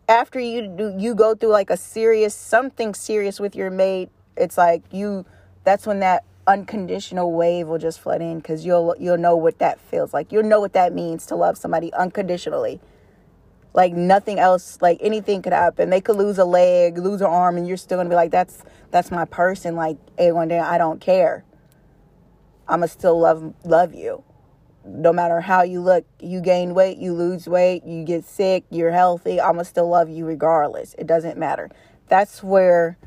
after 0.08 0.38
you 0.38 0.68
do 0.68 0.94
you 0.96 1.14
go 1.14 1.34
through 1.34 1.48
like 1.50 1.70
a 1.70 1.76
serious 1.76 2.34
something 2.34 2.94
serious 2.94 3.40
with 3.40 3.56
your 3.56 3.70
mate 3.70 4.10
it's 4.36 4.56
like 4.56 4.82
you 4.92 5.24
that's 5.64 5.86
when 5.86 6.00
that 6.00 6.24
unconditional 6.46 7.32
wave 7.32 7.68
will 7.68 7.78
just 7.78 8.00
flood 8.00 8.20
in 8.20 8.38
because 8.38 8.64
you'll 8.66 8.94
you'll 8.98 9.18
know 9.18 9.36
what 9.36 9.58
that 9.58 9.80
feels 9.80 10.12
like. 10.12 10.32
You'll 10.32 10.42
know 10.42 10.60
what 10.60 10.72
that 10.72 10.92
means 10.92 11.26
to 11.26 11.36
love 11.36 11.56
somebody 11.56 11.92
unconditionally. 11.94 12.80
Like 13.74 13.92
nothing 13.94 14.38
else 14.38 14.78
like 14.80 14.98
anything 15.00 15.42
could 15.42 15.52
happen. 15.52 15.90
They 15.90 16.00
could 16.00 16.16
lose 16.16 16.38
a 16.38 16.44
leg 16.44 16.98
lose 16.98 17.20
an 17.20 17.28
arm 17.28 17.56
and 17.56 17.66
you're 17.66 17.76
still 17.76 17.98
gonna 17.98 18.08
be 18.10 18.16
like 18.16 18.30
that's 18.30 18.62
that's 18.90 19.10
my 19.10 19.24
person. 19.24 19.76
Like 19.76 19.98
hey 20.18 20.32
one 20.32 20.48
day 20.48 20.58
i 20.58 20.78
don't 20.78 21.00
care. 21.00 21.44
I'ma 22.68 22.86
still 22.86 23.18
love 23.18 23.54
love 23.64 23.94
you 23.94 24.24
no 24.84 25.12
matter 25.12 25.40
how 25.40 25.62
you 25.62 25.80
look, 25.80 26.04
you 26.20 26.40
gain 26.40 26.74
weight, 26.74 26.98
you 26.98 27.12
lose 27.12 27.46
weight, 27.46 27.84
you 27.84 28.04
get 28.04 28.24
sick, 28.24 28.64
you're 28.70 28.90
healthy, 28.90 29.40
I'm 29.40 29.54
to 29.58 29.64
still 29.64 29.88
love 29.88 30.08
you 30.08 30.24
regardless. 30.24 30.94
It 30.98 31.06
doesn't 31.06 31.38
matter. 31.38 31.70
That's 32.08 32.42
where 32.42 32.98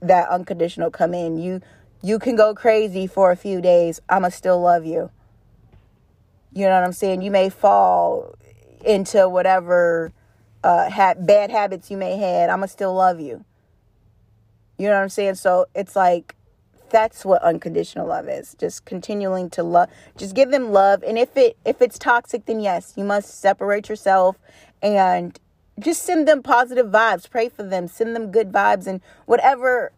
that 0.00 0.28
unconditional 0.28 0.90
come 0.90 1.14
in. 1.14 1.36
You 1.36 1.60
you 2.02 2.18
can 2.18 2.34
go 2.34 2.54
crazy 2.54 3.06
for 3.06 3.30
a 3.30 3.36
few 3.36 3.60
days, 3.60 4.00
I'm 4.08 4.22
to 4.22 4.30
still 4.30 4.60
love 4.60 4.86
you. 4.86 5.10
You 6.52 6.64
know 6.64 6.74
what 6.74 6.84
I'm 6.84 6.92
saying? 6.92 7.22
You 7.22 7.30
may 7.30 7.50
fall 7.50 8.34
into 8.84 9.28
whatever 9.28 10.12
uh 10.64 10.90
ha- 10.90 11.14
bad 11.18 11.50
habits 11.50 11.90
you 11.90 11.96
may 11.96 12.16
had, 12.16 12.50
I'm 12.50 12.60
to 12.60 12.68
still 12.68 12.94
love 12.94 13.20
you. 13.20 13.44
You 14.78 14.88
know 14.88 14.94
what 14.94 15.02
I'm 15.02 15.10
saying? 15.10 15.34
So 15.34 15.66
it's 15.74 15.94
like 15.94 16.34
that's 16.90 17.24
what 17.24 17.42
unconditional 17.42 18.06
love 18.06 18.28
is 18.28 18.54
just 18.58 18.84
continuing 18.84 19.48
to 19.50 19.62
love 19.62 19.88
just 20.16 20.34
give 20.34 20.50
them 20.50 20.72
love. 20.72 21.02
And 21.02 21.18
if 21.18 21.36
it 21.36 21.56
if 21.64 21.80
it's 21.80 21.98
toxic 21.98 22.46
then 22.46 22.60
yes 22.60 22.94
you 22.96 23.04
must 23.04 23.40
separate 23.40 23.88
yourself 23.88 24.36
and 24.82 25.38
just 25.78 26.02
send 26.02 26.28
them 26.28 26.42
positive 26.42 26.86
vibes. 26.86 27.28
Pray 27.30 27.48
for 27.48 27.62
them. 27.62 27.88
Send 27.88 28.14
them 28.14 28.30
good 28.30 28.52
vibes 28.52 28.86
and 28.86 29.00
whatever 29.26 29.92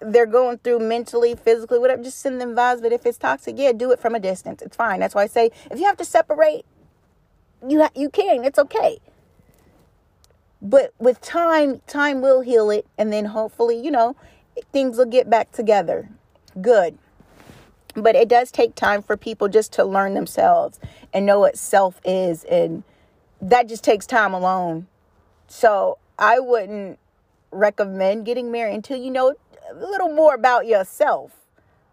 they're 0.00 0.26
going 0.26 0.58
through 0.58 0.78
mentally 0.78 1.34
physically 1.34 1.78
whatever 1.78 2.02
just 2.02 2.20
send 2.20 2.40
them 2.40 2.54
vibes. 2.54 2.80
But 2.80 2.92
if 2.92 3.04
it's 3.04 3.18
toxic 3.18 3.56
yeah 3.58 3.72
do 3.72 3.90
it 3.92 4.00
from 4.00 4.14
a 4.14 4.20
distance. 4.20 4.62
It's 4.62 4.76
fine. 4.76 5.00
That's 5.00 5.14
why 5.14 5.24
i 5.24 5.26
say 5.26 5.50
if 5.70 5.78
you 5.78 5.84
have 5.86 5.96
to 5.98 6.04
separate 6.04 6.64
you 7.66 7.82
ha- 7.82 7.90
you 7.94 8.08
can. 8.08 8.44
It's 8.44 8.58
okay. 8.58 8.98
But 10.62 10.92
with 10.98 11.20
time 11.20 11.80
time 11.86 12.20
will 12.20 12.40
heal 12.40 12.70
it. 12.70 12.86
And 12.96 13.12
then 13.12 13.26
hopefully 13.26 13.78
you 13.78 13.90
know 13.90 14.16
things 14.72 14.98
will 14.98 15.06
get 15.06 15.28
back 15.30 15.52
together 15.52 16.08
good. 16.62 16.98
But 17.94 18.14
it 18.14 18.28
does 18.28 18.50
take 18.50 18.74
time 18.74 19.02
for 19.02 19.16
people 19.16 19.48
just 19.48 19.72
to 19.74 19.84
learn 19.84 20.14
themselves 20.14 20.78
and 21.12 21.26
know 21.26 21.40
what 21.40 21.58
self 21.58 22.00
is. 22.04 22.44
And 22.44 22.84
that 23.40 23.68
just 23.68 23.82
takes 23.82 24.06
time 24.06 24.34
alone. 24.34 24.86
So 25.48 25.98
I 26.18 26.38
wouldn't 26.38 26.98
recommend 27.50 28.26
getting 28.26 28.52
married 28.52 28.74
until 28.74 28.98
you 28.98 29.10
know 29.10 29.34
a 29.70 29.74
little 29.74 30.12
more 30.12 30.34
about 30.34 30.66
yourself. 30.66 31.32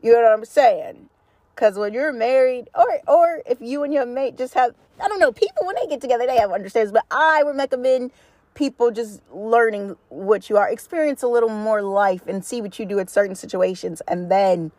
You 0.01 0.13
know 0.13 0.21
what 0.21 0.32
I'm 0.34 0.45
saying? 0.45 1.10
Because 1.56 1.78
when 1.78 1.93
you're 1.93 2.12
married, 2.12 2.69
or 2.75 2.99
or 3.08 3.41
if 3.45 3.60
you 3.62 3.84
and 3.84 3.93
your 3.93 4.06
mate 4.06 4.38
just 4.38 4.54
have, 4.56 4.75
I 5.01 5.08
don't 5.08 5.19
know, 5.19 5.32
people 5.32 5.65
when 5.65 5.75
they 5.80 5.88
get 5.88 6.01
together, 6.01 6.28
they 6.28 6.38
have 6.38 6.51
understands. 6.51 6.91
But 6.91 7.06
I 7.10 7.43
would 7.43 7.56
recommend 7.56 8.12
people 8.56 8.89
just 8.89 9.22
learning 9.32 9.96
what 10.10 10.50
you 10.50 10.58
are. 10.58 10.68
Experience 10.70 11.22
a 11.22 11.28
little 11.28 11.50
more 11.50 11.82
life 11.82 12.26
and 12.26 12.44
see 12.44 12.62
what 12.62 12.80
you 12.80 12.86
do 12.86 13.00
at 13.00 13.10
certain 13.10 13.36
situations 13.36 14.02
and 14.08 14.32
then 14.32 14.72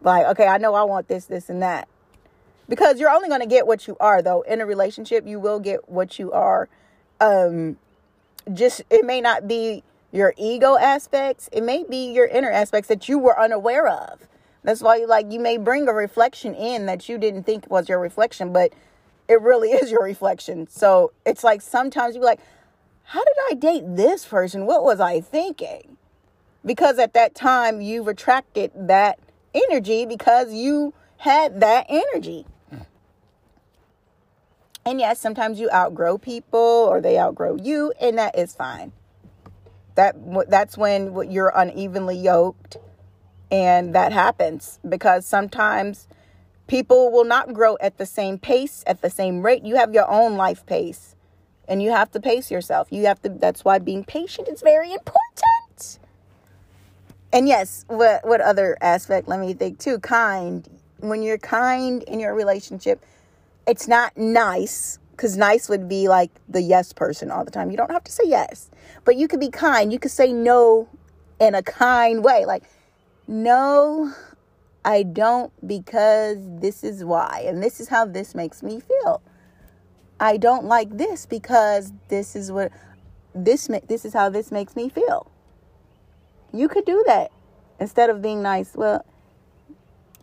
like 0.00 0.26
okay 0.26 0.46
i 0.46 0.58
know 0.58 0.74
i 0.74 0.82
want 0.82 1.06
this 1.08 1.26
this 1.26 1.48
and 1.48 1.62
that. 1.62 1.86
Because 2.68 3.00
you're 3.00 3.10
only 3.10 3.28
going 3.28 3.40
to 3.40 3.46
get 3.46 3.66
what 3.66 3.86
you 3.86 3.96
are 3.98 4.20
though. 4.20 4.42
In 4.42 4.60
a 4.60 4.66
relationship 4.66 5.26
you 5.26 5.38
will 5.38 5.60
get 5.60 5.88
what 5.88 6.18
you 6.18 6.32
are. 6.32 6.68
Um 7.20 7.76
just 8.52 8.82
it 8.90 9.04
may 9.04 9.20
not 9.20 9.46
be 9.46 9.84
your 10.10 10.34
ego 10.38 10.76
aspects. 10.78 11.48
It 11.52 11.62
may 11.62 11.84
be 11.84 12.12
your 12.12 12.26
inner 12.26 12.50
aspects 12.50 12.88
that 12.88 13.08
you 13.08 13.18
were 13.18 13.38
unaware 13.38 13.86
of. 13.86 14.26
That's 14.64 14.80
why 14.80 14.96
you 14.96 15.06
like 15.06 15.30
you 15.30 15.38
may 15.38 15.58
bring 15.58 15.86
a 15.86 15.92
reflection 15.92 16.54
in 16.54 16.86
that 16.86 17.08
you 17.08 17.18
didn't 17.18 17.44
think 17.44 17.70
was 17.70 17.88
your 17.88 18.00
reflection 18.00 18.52
but 18.52 18.72
it 19.28 19.40
really 19.42 19.70
is 19.72 19.90
your 19.90 20.02
reflection. 20.02 20.66
So 20.68 21.12
it's 21.26 21.44
like 21.44 21.60
sometimes 21.60 22.14
you 22.14 22.20
be 22.20 22.26
like 22.26 22.40
how 23.08 23.24
did 23.24 23.36
I 23.50 23.54
date 23.54 23.84
this 23.96 24.26
person? 24.26 24.66
What 24.66 24.84
was 24.84 25.00
I 25.00 25.22
thinking? 25.22 25.96
Because 26.62 26.98
at 26.98 27.14
that 27.14 27.34
time 27.34 27.80
you've 27.80 28.06
attracted 28.06 28.70
that 28.74 29.18
energy 29.54 30.04
because 30.04 30.52
you 30.52 30.92
had 31.16 31.60
that 31.60 31.86
energy. 31.88 32.44
And 34.84 35.00
yes, 35.00 35.18
sometimes 35.18 35.58
you 35.58 35.70
outgrow 35.70 36.18
people 36.18 36.60
or 36.60 37.00
they 37.00 37.18
outgrow 37.18 37.56
you, 37.56 37.94
and 37.98 38.18
that 38.18 38.38
is 38.38 38.54
fine. 38.54 38.92
That 39.94 40.14
that's 40.50 40.76
when 40.76 41.30
you're 41.30 41.52
unevenly 41.54 42.16
yoked, 42.16 42.76
and 43.50 43.94
that 43.94 44.12
happens 44.12 44.80
because 44.86 45.24
sometimes 45.24 46.08
people 46.66 47.10
will 47.10 47.24
not 47.24 47.54
grow 47.54 47.78
at 47.80 47.96
the 47.96 48.06
same 48.06 48.38
pace, 48.38 48.84
at 48.86 49.00
the 49.00 49.08
same 49.08 49.40
rate. 49.40 49.64
You 49.64 49.76
have 49.76 49.94
your 49.94 50.10
own 50.10 50.36
life 50.36 50.66
pace 50.66 51.14
and 51.68 51.82
you 51.82 51.90
have 51.90 52.10
to 52.12 52.20
pace 52.20 52.50
yourself. 52.50 52.88
You 52.90 53.06
have 53.06 53.20
to 53.22 53.28
that's 53.28 53.64
why 53.64 53.78
being 53.78 54.02
patient 54.02 54.48
is 54.48 54.62
very 54.62 54.92
important. 54.92 55.98
And 57.32 57.46
yes, 57.46 57.84
what 57.88 58.26
what 58.26 58.40
other 58.40 58.76
aspect 58.80 59.28
let 59.28 59.38
me 59.38 59.52
think 59.52 59.78
too, 59.78 59.98
kind. 60.00 60.66
When 61.00 61.22
you're 61.22 61.38
kind 61.38 62.02
in 62.04 62.18
your 62.18 62.34
relationship, 62.34 63.04
it's 63.66 63.86
not 63.86 64.16
nice 64.16 64.98
cuz 65.16 65.36
nice 65.36 65.68
would 65.68 65.88
be 65.88 66.08
like 66.08 66.30
the 66.48 66.62
yes 66.62 66.92
person 66.92 67.30
all 67.30 67.44
the 67.44 67.50
time. 67.50 67.70
You 67.70 67.76
don't 67.76 67.92
have 67.92 68.04
to 68.04 68.12
say 68.12 68.24
yes, 68.24 68.70
but 69.04 69.16
you 69.16 69.28
could 69.28 69.40
be 69.40 69.50
kind. 69.50 69.92
You 69.92 69.98
could 69.98 70.10
say 70.10 70.32
no 70.32 70.88
in 71.38 71.54
a 71.54 71.62
kind 71.62 72.24
way. 72.24 72.46
Like 72.46 72.64
no, 73.26 74.14
I 74.84 75.02
don't 75.02 75.52
because 75.66 76.38
this 76.40 76.82
is 76.82 77.04
why 77.04 77.44
and 77.46 77.62
this 77.62 77.78
is 77.78 77.88
how 77.88 78.06
this 78.06 78.34
makes 78.34 78.62
me 78.62 78.80
feel. 78.80 79.20
I 80.20 80.36
don't 80.36 80.64
like 80.64 80.96
this 80.96 81.26
because 81.26 81.92
this 82.08 82.34
is 82.34 82.50
what 82.50 82.72
this 83.34 83.68
this 83.86 84.04
is 84.04 84.12
how 84.12 84.28
this 84.28 84.50
makes 84.50 84.74
me 84.74 84.88
feel. 84.88 85.30
You 86.52 86.68
could 86.68 86.84
do 86.84 87.04
that 87.06 87.30
instead 87.78 88.10
of 88.10 88.20
being 88.20 88.42
nice. 88.42 88.74
Well, 88.74 89.04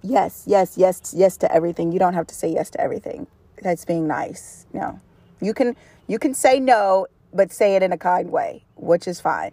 yes, 0.02 0.44
yes, 0.48 0.78
yes, 0.78 1.14
yes 1.16 1.38
to 1.38 1.52
everything. 1.52 1.92
You 1.92 2.00
don't 2.00 2.14
have 2.14 2.28
to 2.28 2.36
say 2.36 2.50
yes 2.50 2.70
to 2.72 2.82
everything. 2.82 3.28
That's 3.62 3.86
being 3.86 4.08
nice. 4.08 4.66
No. 4.74 5.00
You 5.42 5.54
can 5.54 5.76
you 6.08 6.20
can 6.20 6.34
say 6.34 6.60
no, 6.60 7.08
but 7.34 7.52
say 7.52 7.76
it 7.76 7.84
in 7.84 7.92
a 7.92 7.98
kind 7.98 8.32
way, 8.32 8.66
which 8.76 9.08
is 9.08 9.22
fine. 9.22 9.52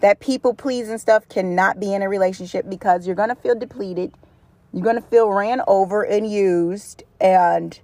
That 0.00 0.20
people 0.20 0.54
pleasing 0.54 0.98
stuff 0.98 1.28
cannot 1.28 1.80
be 1.80 1.94
in 1.94 2.02
a 2.02 2.08
relationship 2.08 2.68
because 2.68 3.06
you're 3.06 3.16
going 3.16 3.30
to 3.30 3.34
feel 3.34 3.54
depleted. 3.54 4.12
You're 4.72 4.84
going 4.84 4.96
to 4.96 5.08
feel 5.08 5.30
ran 5.30 5.62
over 5.66 6.02
and 6.02 6.30
used 6.30 7.02
and 7.20 7.80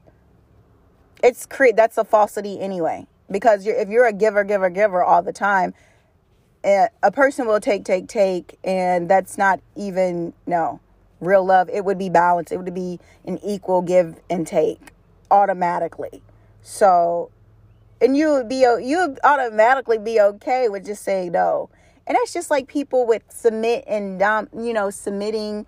it's 1.23 1.47
create 1.47 1.77
that's 1.77 1.99
a 1.99 2.05
falsity 2.05 2.61
anyway. 2.61 3.07
Because 3.31 3.65
you're, 3.65 3.77
if 3.77 3.89
you're 3.89 4.07
a 4.07 4.13
giver 4.13 4.45
giver 4.45 4.69
giver 4.69 5.03
all 5.03 5.23
the 5.23 5.33
time 5.33 5.75
eh, 6.65 6.89
a 7.03 7.11
person 7.11 7.47
will 7.47 7.61
take 7.61 7.85
take 7.85 8.09
take 8.09 8.59
and 8.65 9.09
that's 9.09 9.39
not 9.39 9.61
even 9.77 10.33
no 10.47 10.81
real 11.21 11.45
love. 11.45 11.69
It 11.71 11.85
would 11.85 11.99
be 11.99 12.09
balanced 12.09 12.53
it 12.53 12.59
would 12.59 12.75
be 12.75 12.99
an 13.25 13.39
equal 13.45 13.83
give 13.83 14.21
and 14.29 14.47
take 14.47 14.93
automatically. 15.31 16.23
So 16.63 17.31
and 18.01 18.17
you 18.17 18.33
would 18.33 18.49
be 18.49 18.61
you 18.61 18.99
would 18.99 19.21
automatically 19.25 19.99
be 19.99 20.21
okay 20.21 20.69
with 20.69 20.85
just 20.85 21.03
saying 21.03 21.33
no. 21.33 21.71
And 22.07 22.17
that's 22.17 22.33
just 22.33 22.51
like 22.51 22.67
people 22.67 23.07
with 23.07 23.23
submit 23.29 23.85
and 23.87 24.19
dom, 24.19 24.49
you 24.57 24.73
know 24.73 24.91
submitting. 24.91 25.67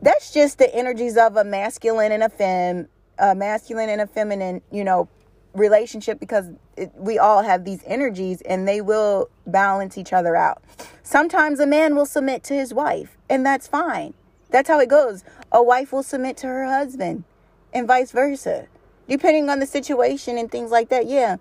That's 0.00 0.32
just 0.32 0.58
the 0.58 0.72
energies 0.74 1.16
of 1.16 1.36
a 1.36 1.44
masculine 1.44 2.12
and 2.12 2.22
a 2.22 2.28
femme 2.28 2.88
a 3.18 3.34
masculine 3.34 3.88
and 3.88 4.00
a 4.00 4.06
feminine, 4.06 4.62
you 4.70 4.84
know, 4.84 5.08
relationship 5.54 6.20
because 6.20 6.50
it, 6.76 6.92
we 6.96 7.18
all 7.18 7.42
have 7.42 7.64
these 7.64 7.82
energies 7.86 8.42
and 8.42 8.68
they 8.68 8.80
will 8.80 9.28
balance 9.46 9.96
each 9.96 10.12
other 10.12 10.36
out. 10.36 10.62
Sometimes 11.02 11.60
a 11.60 11.66
man 11.66 11.94
will 11.94 12.06
submit 12.06 12.44
to 12.44 12.54
his 12.54 12.74
wife, 12.74 13.16
and 13.28 13.44
that's 13.44 13.66
fine. 13.66 14.14
That's 14.50 14.68
how 14.68 14.80
it 14.80 14.88
goes. 14.88 15.24
A 15.52 15.62
wife 15.62 15.92
will 15.92 16.02
submit 16.02 16.36
to 16.38 16.46
her 16.46 16.66
husband, 16.66 17.24
and 17.72 17.86
vice 17.86 18.12
versa, 18.12 18.66
depending 19.08 19.48
on 19.48 19.60
the 19.60 19.66
situation 19.66 20.38
and 20.38 20.50
things 20.50 20.70
like 20.70 20.88
that. 20.90 21.06
Yeah, 21.06 21.36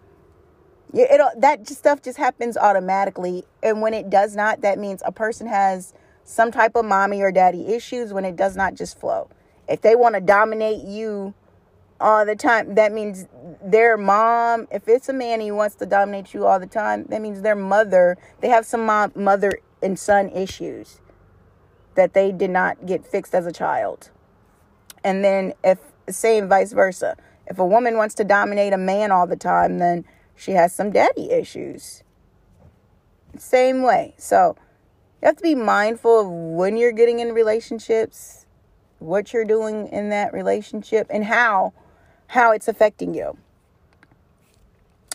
yeah. 0.94 1.06
It 1.10 1.42
that 1.42 1.68
stuff 1.68 2.02
just 2.02 2.18
happens 2.18 2.58
automatically, 2.58 3.44
and 3.62 3.82
when 3.82 3.94
it 3.94 4.10
does 4.10 4.36
not, 4.36 4.62
that 4.62 4.80
means 4.80 5.02
a 5.06 5.12
person 5.12 5.48
has 5.48 5.94
some 6.24 6.52
type 6.52 6.76
of 6.76 6.86
mommy 6.86 7.22
or 7.22 7.32
daddy 7.32 7.68
issues. 7.68 8.14
When 8.14 8.26
it 8.26 8.36
does 8.36 8.56
not 8.56 8.76
just 8.76 9.00
flow, 9.00 9.30
if 9.68 9.82
they 9.82 9.96
want 9.96 10.16
to 10.16 10.22
dominate 10.22 10.84
you 10.84 11.34
all 11.99 12.25
the 12.25 12.36
time, 12.36 12.75
that 12.75 12.91
means 12.91 13.27
their 13.63 13.97
mom, 13.97 14.67
if 14.71 14.88
it's 14.88 15.10
a 15.10 15.13
man 15.13 15.41
who 15.41 15.55
wants 15.55 15.75
to 15.75 15.86
dominate 15.86 16.34
you 16.34 16.45
all 16.45 16.60
the 16.60 16.67
time, 16.67 17.05
that 17.10 17.21
means 17.21 17.41
their 17.41 17.55
mother, 17.55 18.17
they 18.41 18.49
have 18.49 18.65
some 18.65 18.86
mom, 18.86 19.12
mother 19.15 19.60
and 19.81 19.97
son 19.97 20.29
issues 20.29 20.99
that 21.95 22.13
they 22.13 22.31
did 22.31 22.49
not 22.49 22.86
get 22.86 23.05
fixed 23.05 23.34
as 23.34 23.45
a 23.45 23.51
child. 23.51 24.10
And 25.03 25.23
then 25.23 25.53
if 25.63 25.79
same 26.10 26.47
vice 26.47 26.71
versa. 26.71 27.17
If 27.47 27.60
a 27.60 27.65
woman 27.65 27.97
wants 27.97 28.15
to 28.15 28.23
dominate 28.23 28.73
a 28.73 28.77
man 28.77 29.12
all 29.12 29.27
the 29.27 29.36
time, 29.36 29.79
then 29.79 30.05
she 30.36 30.51
has 30.51 30.73
some 30.73 30.91
daddy 30.91 31.31
issues. 31.31 32.03
Same 33.38 33.84
way. 33.84 34.13
So 34.17 34.55
you 35.21 35.27
have 35.27 35.38
to 35.38 35.43
be 35.43 35.55
mindful 35.55 36.21
of 36.21 36.27
when 36.29 36.77
you're 36.77 36.91
getting 36.91 37.19
in 37.19 37.34
relationships, 37.34 38.45
what 38.99 39.34
you're 39.34 39.45
doing 39.45 39.88
in 39.88 40.10
that 40.10 40.34
relationship, 40.34 41.08
and 41.10 41.25
how 41.25 41.73
how 42.28 42.52
it's 42.52 42.68
affecting 42.68 43.14
you 43.14 43.38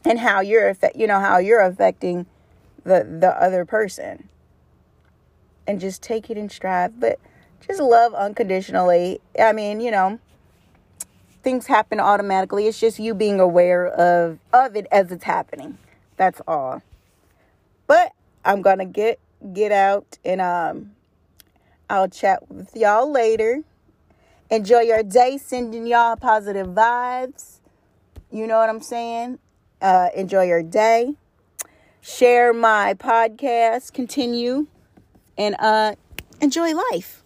and 0.05 0.19
how 0.19 0.41
you're 0.41 0.69
affect 0.69 0.97
you 0.97 1.07
know 1.07 1.21
how 1.21 1.39
you're 1.39 1.61
affecting 1.61 2.27
the 2.85 3.05
the 3.21 3.35
other 3.41 3.65
person. 3.65 4.29
And 5.67 5.81
just 5.81 6.03
take 6.03 6.31
it 6.31 6.37
in 6.37 6.49
stride 6.49 6.99
but 6.99 7.19
just 7.67 7.81
love 7.81 8.15
unconditionally. 8.15 9.21
I 9.39 9.53
mean 9.53 9.81
you 9.81 9.91
know 9.91 10.19
things 11.43 11.67
happen 11.67 12.01
automatically. 12.01 12.67
It's 12.67 12.79
just 12.81 12.99
you 12.99 13.15
being 13.15 13.41
aware 13.41 13.87
of 13.87 14.39
of 14.53 14.77
it 14.77 14.87
as 14.91 15.11
it's 15.13 15.25
happening. 15.25 15.79
That's 16.17 16.41
all. 16.47 16.83
But 17.87 18.13
i'm 18.45 18.63
gonna 18.63 18.87
get 18.87 19.19
get 19.53 19.73
out 19.73 20.19
and 20.25 20.41
um 20.41 20.93
i'll 21.89 22.09
chat 22.09 22.49
with 22.51 22.75
y'all 22.75 23.11
later 23.11 23.63
Enjoy 24.51 24.81
your 24.81 25.05
day, 25.05 25.39
sending 25.39 25.87
y'all 25.87 26.17
positive 26.17 26.67
vibes. 26.67 27.61
You 28.33 28.49
know 28.49 28.59
what 28.59 28.69
I'm 28.69 28.81
saying? 28.81 29.39
Uh, 29.81 30.09
enjoy 30.17 30.43
your 30.43 30.65
day. 30.65 31.15
Share 32.01 32.53
my 32.53 32.95
podcast, 32.95 33.93
continue, 33.93 34.67
and 35.39 35.55
uh, 35.61 35.95
enjoy 36.41 36.75
life. 36.91 37.23